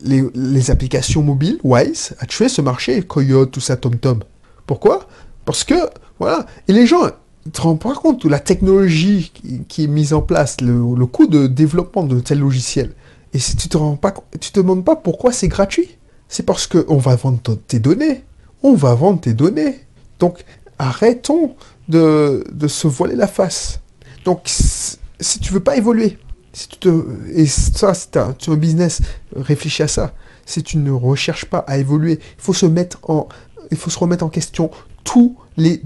les, 0.00 0.70
applications 0.70 1.22
mobiles, 1.22 1.58
Wise, 1.64 2.14
a 2.20 2.26
tué 2.26 2.48
ce 2.48 2.62
marché, 2.62 3.02
Coyote, 3.02 3.50
tout 3.50 3.60
ça, 3.60 3.76
TomTom. 3.76 4.20
Pourquoi? 4.64 5.08
Parce 5.44 5.64
que, 5.64 5.74
voilà, 6.20 6.46
et 6.68 6.72
les 6.72 6.86
gens, 6.86 7.10
ne 7.46 7.50
te 7.50 7.60
rendent 7.60 7.80
pas 7.80 7.94
compte 7.94 8.22
de 8.22 8.28
la 8.28 8.38
technologie 8.38 9.32
qui, 9.68 9.84
est 9.84 9.86
mise 9.86 10.12
en 10.12 10.22
place, 10.22 10.60
le, 10.60 11.06
coût 11.06 11.26
de 11.26 11.46
développement 11.46 12.04
de 12.04 12.20
tel 12.20 12.40
logiciel? 12.40 12.92
Et 13.32 13.38
si 13.38 13.56
tu 13.56 13.68
te 13.68 13.76
rends 13.76 13.96
pas, 13.96 14.14
tu 14.40 14.52
te 14.52 14.60
demandes 14.60 14.84
pas 14.84 14.96
pourquoi 14.96 15.32
c'est 15.32 15.48
gratuit? 15.48 15.98
C'est 16.28 16.44
parce 16.44 16.66
qu'on 16.66 16.96
va 16.96 17.16
vendre 17.16 17.40
tes 17.66 17.78
données. 17.78 18.24
On 18.62 18.74
va 18.74 18.94
vendre 18.94 19.20
tes 19.20 19.34
données. 19.34 19.80
Donc, 20.18 20.44
arrêtons 20.78 21.54
de, 21.88 22.44
se 22.66 22.86
voiler 22.86 23.16
la 23.16 23.26
face. 23.26 23.80
Donc, 24.24 24.42
si 24.46 25.38
tu 25.40 25.52
veux 25.52 25.60
pas 25.60 25.76
évoluer, 25.76 26.18
si 26.52 26.68
tu 26.68 26.76
te, 26.78 27.04
et 27.34 27.46
ça, 27.46 27.92
c'est 27.94 28.16
un, 28.16 28.34
un 28.46 28.56
business, 28.56 29.02
réfléchis 29.36 29.82
à 29.82 29.88
ça. 29.88 30.14
Si 30.46 30.62
tu 30.62 30.78
ne 30.78 30.90
recherches 30.90 31.46
pas 31.46 31.58
à 31.66 31.78
évoluer, 31.78 32.20
il 32.20 32.42
faut 32.42 32.52
se 32.52 32.66
mettre 32.66 32.98
en, 33.08 33.28
il 33.70 33.76
faut 33.76 33.90
se 33.90 33.98
remettre 33.98 34.24
en 34.24 34.28
question 34.28 34.70
tous 35.02 35.36
les, 35.56 35.82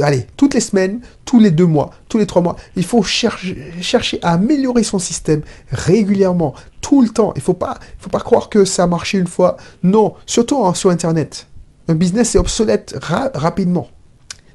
allez, 0.00 0.26
toutes 0.36 0.54
les 0.54 0.60
semaines, 0.60 1.00
tous 1.24 1.40
les 1.40 1.50
deux 1.50 1.66
mois, 1.66 1.90
tous 2.08 2.18
les 2.18 2.26
trois 2.26 2.42
mois. 2.42 2.56
Il 2.76 2.84
faut 2.84 3.02
chercher, 3.02 4.18
à 4.22 4.32
améliorer 4.32 4.82
son 4.82 4.98
système 4.98 5.42
régulièrement, 5.70 6.54
tout 6.80 7.02
le 7.02 7.08
temps. 7.08 7.32
Il 7.34 7.38
ne 7.38 7.42
faut 7.42 7.54
pas, 7.54 7.78
croire 8.20 8.48
que 8.48 8.64
ça 8.64 8.84
a 8.84 8.86
marché 8.86 9.18
une 9.18 9.26
fois. 9.26 9.56
Non, 9.82 10.14
surtout 10.26 10.62
sur 10.74 10.90
Internet. 10.90 11.46
Un 11.88 11.94
business 11.94 12.34
est 12.34 12.38
obsolète 12.38 12.96
rapidement 13.02 13.88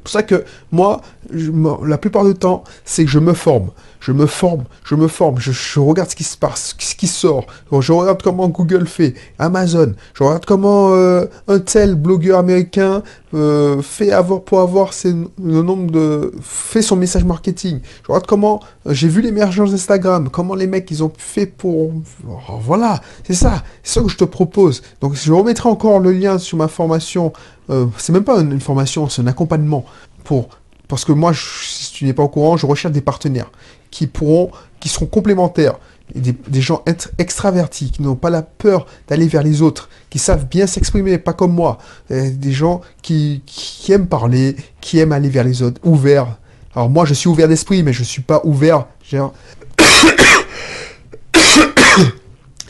pour 0.08 0.12
ça 0.14 0.24
que 0.24 0.46
moi, 0.72 1.02
la 1.86 1.98
plupart 1.98 2.24
du 2.24 2.34
temps, 2.34 2.64
c'est 2.86 3.04
que 3.04 3.12
je 3.12 3.20
me 3.20 3.34
forme. 3.34 3.72
Je 4.00 4.12
me 4.12 4.26
forme, 4.26 4.64
je 4.84 4.96
me 4.96 5.08
forme, 5.08 5.40
je, 5.40 5.80
regarde 5.80 6.10
ce 6.10 6.16
qui 6.16 6.24
se 6.24 6.38
passe, 6.38 6.76
ce 6.78 6.96
qui 6.96 7.08
sort. 7.08 7.46
je 7.80 7.92
regarde 7.92 8.22
comment 8.22 8.48
Google 8.48 8.88
fait, 8.88 9.16
Amazon. 9.40 9.94
Je 10.14 10.24
regarde 10.24 10.46
comment 10.46 10.94
euh, 10.94 11.26
un 11.48 11.60
tel 11.60 11.96
blogueur 11.96 12.40
américain 12.40 13.04
euh, 13.34 13.82
fait 13.82 14.12
avoir 14.12 14.42
pour 14.42 14.62
avoir 14.62 14.94
fait 14.94 16.82
son 16.82 16.96
message 16.96 17.24
marketing. 17.24 17.80
Je 18.04 18.08
regarde 18.08 18.28
comment 18.28 18.62
euh, 18.86 18.94
j'ai 18.94 19.08
vu 19.08 19.22
l'émergence 19.22 19.72
d'Instagram, 19.72 20.30
comment 20.30 20.56
les 20.56 20.68
mecs 20.68 20.90
ils 20.92 21.04
ont 21.04 21.12
fait 21.18 21.46
pour 21.46 21.92
voilà, 22.62 23.02
c'est 23.26 23.34
ça, 23.34 23.64
c'est 23.84 24.00
ça 24.00 24.04
que 24.04 24.10
je 24.10 24.18
te 24.18 24.26
propose. 24.26 24.82
Donc 25.02 25.16
je 25.16 25.34
remettrai 25.34 25.70
encore 25.70 26.00
le 26.00 26.12
lien 26.12 26.38
sur 26.38 26.58
ma 26.58 26.68
formation 26.68 27.34
c'est 27.98 28.14
même 28.14 28.24
pas 28.24 28.40
une, 28.40 28.62
formation, 28.62 29.10
c'est 29.10 29.22
un 29.22 29.28
accompagnement 29.28 29.84
parce 30.88 31.06
que 31.06 31.12
moi, 31.12 31.34
si 31.34 31.92
tu 31.92 32.06
n'es 32.06 32.14
pas 32.14 32.24
au 32.24 32.30
courant, 32.30 32.58
je 32.58 32.66
recherche 32.66 32.94
des 32.94 33.02
partenaires 33.02 33.52
qui 33.92 34.08
pourront, 34.08 34.52
qui 34.80 34.90
seront 34.90 35.06
complémentaires, 35.06 35.80
des, 36.14 36.34
des 36.48 36.62
gens 36.62 36.84
extravertis, 37.18 37.92
qui 37.92 38.02
n'ont 38.02 38.16
pas 38.16 38.30
la 38.30 38.42
peur 38.42 38.86
d'aller 39.08 39.28
vers 39.28 39.44
les 39.44 39.62
autres, 39.62 39.90
qui 40.10 40.20
savent 40.20 40.46
bien 40.46 40.68
s'exprimer, 40.68 41.18
pas 41.18 41.34
comme 41.34 41.54
moi, 41.54 41.78
des 42.10 42.52
gens 42.52 42.82
qui, 43.02 43.42
qui, 43.46 43.92
aiment 43.92 44.08
parler, 44.08 44.56
qui 44.80 45.00
aiment 45.00 45.12
aller 45.12 45.30
vers 45.30 45.44
les 45.44 45.62
autres, 45.62 45.82
ouverts. 45.84 46.38
Alors 46.76 46.90
moi, 46.90 47.06
je 47.06 47.14
suis 47.14 47.28
ouvert 47.28 47.48
d'esprit, 47.48 47.84
mais 47.84 47.94
je 47.94 48.04
suis 48.04 48.22
pas 48.22 48.42
ouvert. 48.46 48.88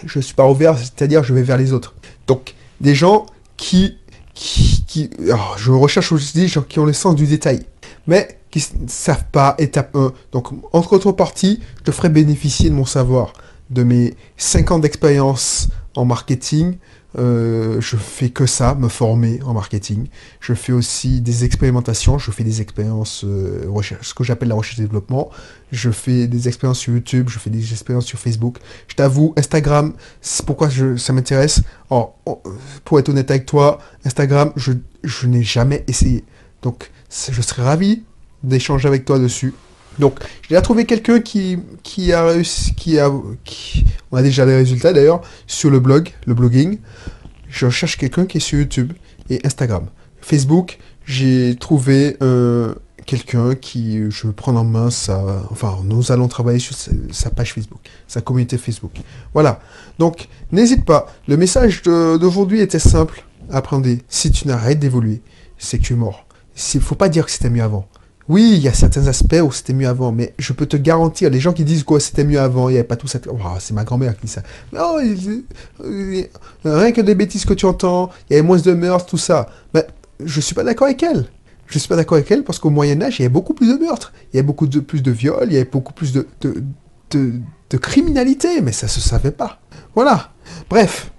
je 0.05 0.19
suis 0.19 0.33
pas 0.33 0.49
ouvert, 0.49 0.77
c'est-à-dire 0.77 1.23
je 1.23 1.33
vais 1.33 1.43
vers 1.43 1.57
les 1.57 1.73
autres. 1.73 1.93
Donc, 2.25 2.55
des 2.81 2.95
gens 2.95 3.25
qui 3.55 3.97
qui, 4.33 5.09
oh, 5.31 5.35
je 5.57 5.71
recherche 5.71 6.11
aussi 6.11 6.37
des 6.37 6.47
gens 6.47 6.61
qui 6.61 6.79
ont 6.79 6.85
le 6.85 6.93
sens 6.93 7.15
du 7.15 7.25
détail, 7.25 7.63
mais 8.05 8.39
ne 8.81 8.87
savent 8.87 9.25
pas 9.31 9.55
étape 9.57 9.95
1. 9.95 10.11
Donc, 10.31 10.47
en 10.73 10.81
contrepartie, 10.81 11.61
je 11.79 11.83
te 11.83 11.91
ferai 11.91 12.09
bénéficier 12.09 12.69
de 12.69 12.75
mon 12.75 12.85
savoir, 12.85 13.33
de 13.69 13.83
mes 13.83 14.15
5 14.37 14.71
ans 14.71 14.79
d'expérience 14.79 15.69
en 15.95 16.05
marketing, 16.05 16.77
euh, 17.17 17.81
je 17.81 17.95
fais 17.97 18.29
que 18.29 18.45
ça, 18.45 18.75
me 18.75 18.89
former 18.89 19.39
en 19.43 19.53
marketing. 19.53 20.07
Je 20.39 20.53
fais 20.53 20.73
aussi 20.73 21.21
des 21.21 21.45
expérimentations, 21.45 22.19
je 22.19 22.29
fais 22.31 22.43
des 22.43 22.61
expériences, 22.61 23.23
euh, 23.25 23.65
ce 24.01 24.13
que 24.13 24.23
j'appelle 24.23 24.49
la 24.49 24.55
recherche 24.55 24.79
et 24.79 24.83
développement. 24.83 25.31
Je 25.71 25.89
fais 25.89 26.27
des 26.27 26.47
expériences 26.47 26.79
sur 26.79 26.93
YouTube, 26.93 27.29
je 27.29 27.39
fais 27.39 27.49
des 27.49 27.71
expériences 27.71 28.05
sur 28.05 28.19
Facebook. 28.19 28.57
Je 28.87 28.95
t'avoue, 28.95 29.33
Instagram, 29.37 29.93
c'est 30.21 30.45
pourquoi 30.45 30.69
je, 30.69 30.97
ça 30.97 31.13
m'intéresse. 31.13 31.61
Pour 31.89 32.99
être 32.99 33.09
honnête 33.09 33.31
avec 33.31 33.45
toi, 33.45 33.79
Instagram, 34.05 34.51
je, 34.55 34.73
je 35.03 35.27
n'ai 35.27 35.43
jamais 35.43 35.83
essayé. 35.87 36.23
Donc, 36.61 36.91
je 37.09 37.41
serais 37.41 37.63
ravi 37.63 38.03
d'échanger 38.43 38.87
avec 38.87 39.05
toi 39.05 39.19
dessus. 39.19 39.53
Donc, 39.99 40.19
j'ai 40.43 40.49
déjà 40.49 40.61
trouvé 40.61 40.85
quelqu'un 40.85 41.19
qui, 41.19 41.57
qui 41.83 42.13
a 42.13 42.25
réussi, 42.25 42.75
qui 42.75 42.99
a, 42.99 43.09
on 43.09 44.17
a 44.17 44.21
déjà 44.21 44.45
des 44.45 44.55
résultats 44.55 44.93
d'ailleurs 44.93 45.21
sur 45.47 45.69
le 45.69 45.79
blog, 45.79 46.11
le 46.25 46.33
blogging. 46.33 46.79
Je 47.49 47.69
cherche 47.69 47.97
quelqu'un 47.97 48.25
qui 48.25 48.37
est 48.37 48.41
sur 48.41 48.59
YouTube 48.59 48.93
et 49.29 49.39
Instagram. 49.43 49.87
Facebook, 50.21 50.77
j'ai 51.05 51.55
trouvé 51.59 52.17
euh, 52.21 52.75
quelqu'un 53.05 53.55
qui, 53.55 54.11
je 54.11 54.27
veux 54.27 54.33
prendre 54.33 54.59
en 54.59 54.65
main 54.65 54.91
sa, 54.91 55.45
enfin, 55.49 55.79
nous 55.83 56.11
allons 56.11 56.27
travailler 56.27 56.59
sur 56.59 56.75
sa, 56.75 57.29
page 57.31 57.53
Facebook, 57.53 57.79
sa 58.07 58.21
communauté 58.21 58.57
Facebook. 58.57 58.91
Voilà. 59.33 59.61
Donc, 59.97 60.27
n'hésite 60.51 60.85
pas. 60.85 61.07
Le 61.27 61.37
message 61.37 61.81
d'aujourd'hui 61.81 62.59
était 62.59 62.79
simple. 62.79 63.23
Apprenez. 63.49 63.99
Si 64.09 64.29
tu 64.31 64.47
n'arrêtes 64.47 64.79
d'évoluer, 64.79 65.21
c'est 65.57 65.79
que 65.79 65.83
tu 65.83 65.93
es 65.93 65.95
mort. 65.95 66.27
Il 66.73 66.81
faut 66.81 66.95
pas 66.95 67.09
dire 67.09 67.25
que 67.25 67.31
c'était 67.31 67.49
mieux 67.49 67.63
avant. 67.63 67.87
Oui, 68.29 68.51
il 68.55 68.59
y 68.59 68.67
a 68.67 68.73
certains 68.73 69.07
aspects 69.07 69.41
où 69.41 69.51
c'était 69.51 69.73
mieux 69.73 69.87
avant, 69.87 70.11
mais 70.11 70.33
je 70.37 70.51
peux 70.51 70.65
te 70.65 70.75
garantir, 70.75 71.29
les 71.29 71.39
gens 71.39 71.53
qui 71.53 71.63
disent 71.63 71.83
quoi 71.83 71.99
c'était 71.99 72.25
mieux 72.25 72.39
avant, 72.39 72.67
il 72.67 72.73
n'y 72.73 72.77
avait 72.77 72.87
pas 72.87 72.97
tout 72.97 73.07
ça. 73.07 73.19
Oh, 73.29 73.37
c'est 73.59 73.73
ma 73.73 73.85
grand-mère 73.85 74.15
qui 74.17 74.25
dit 74.25 74.31
ça. 74.31 74.43
Non, 74.73 74.97
rien 76.65 76.91
que 76.91 77.01
des 77.01 77.15
bêtises 77.15 77.45
que 77.45 77.53
tu 77.53 77.65
entends, 77.65 78.09
il 78.29 78.33
y 78.33 78.39
avait 78.39 78.45
moins 78.45 78.59
de 78.59 78.73
meurtres, 78.73 79.05
tout 79.05 79.17
ça. 79.17 79.47
Mais 79.73 79.87
je 80.23 80.41
suis 80.41 80.53
pas 80.53 80.63
d'accord 80.63 80.87
avec 80.87 81.01
elle. 81.03 81.27
Je 81.67 81.79
suis 81.79 81.87
pas 81.87 81.95
d'accord 81.95 82.17
avec 82.17 82.29
elle 82.31 82.43
parce 82.43 82.59
qu'au 82.59 82.69
Moyen 82.69 83.01
Âge, 83.01 83.19
il 83.19 83.23
y 83.23 83.25
avait 83.25 83.33
beaucoup 83.33 83.53
plus 83.53 83.67
de 83.67 83.83
meurtres, 83.83 84.13
il 84.31 84.37
y 84.37 84.39
avait 84.39 84.45
beaucoup 84.45 84.67
plus 84.67 85.01
de 85.01 85.11
viols, 85.11 85.47
il 85.47 85.53
y 85.53 85.57
avait 85.57 85.69
beaucoup 85.69 85.93
plus 85.93 86.13
de, 86.13 86.27
de, 86.41 86.63
de, 87.11 87.33
de 87.69 87.77
criminalité, 87.77 88.61
mais 88.61 88.71
ça 88.71 88.87
se 88.87 89.01
savait 89.01 89.31
pas. 89.31 89.59
Voilà. 89.95 90.31
Bref. 90.69 91.11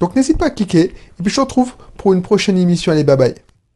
Donc 0.00 0.16
n'hésite 0.16 0.38
pas 0.38 0.46
à 0.46 0.50
cliquer, 0.50 0.86
et 0.86 1.22
puis 1.22 1.30
je 1.30 1.36
te 1.36 1.40
retrouve 1.40 1.74
pour 1.96 2.12
une 2.12 2.22
prochaine 2.22 2.58
émission. 2.58 2.90
Allez, 2.90 3.04
bye 3.04 3.16
bye. 3.16 3.34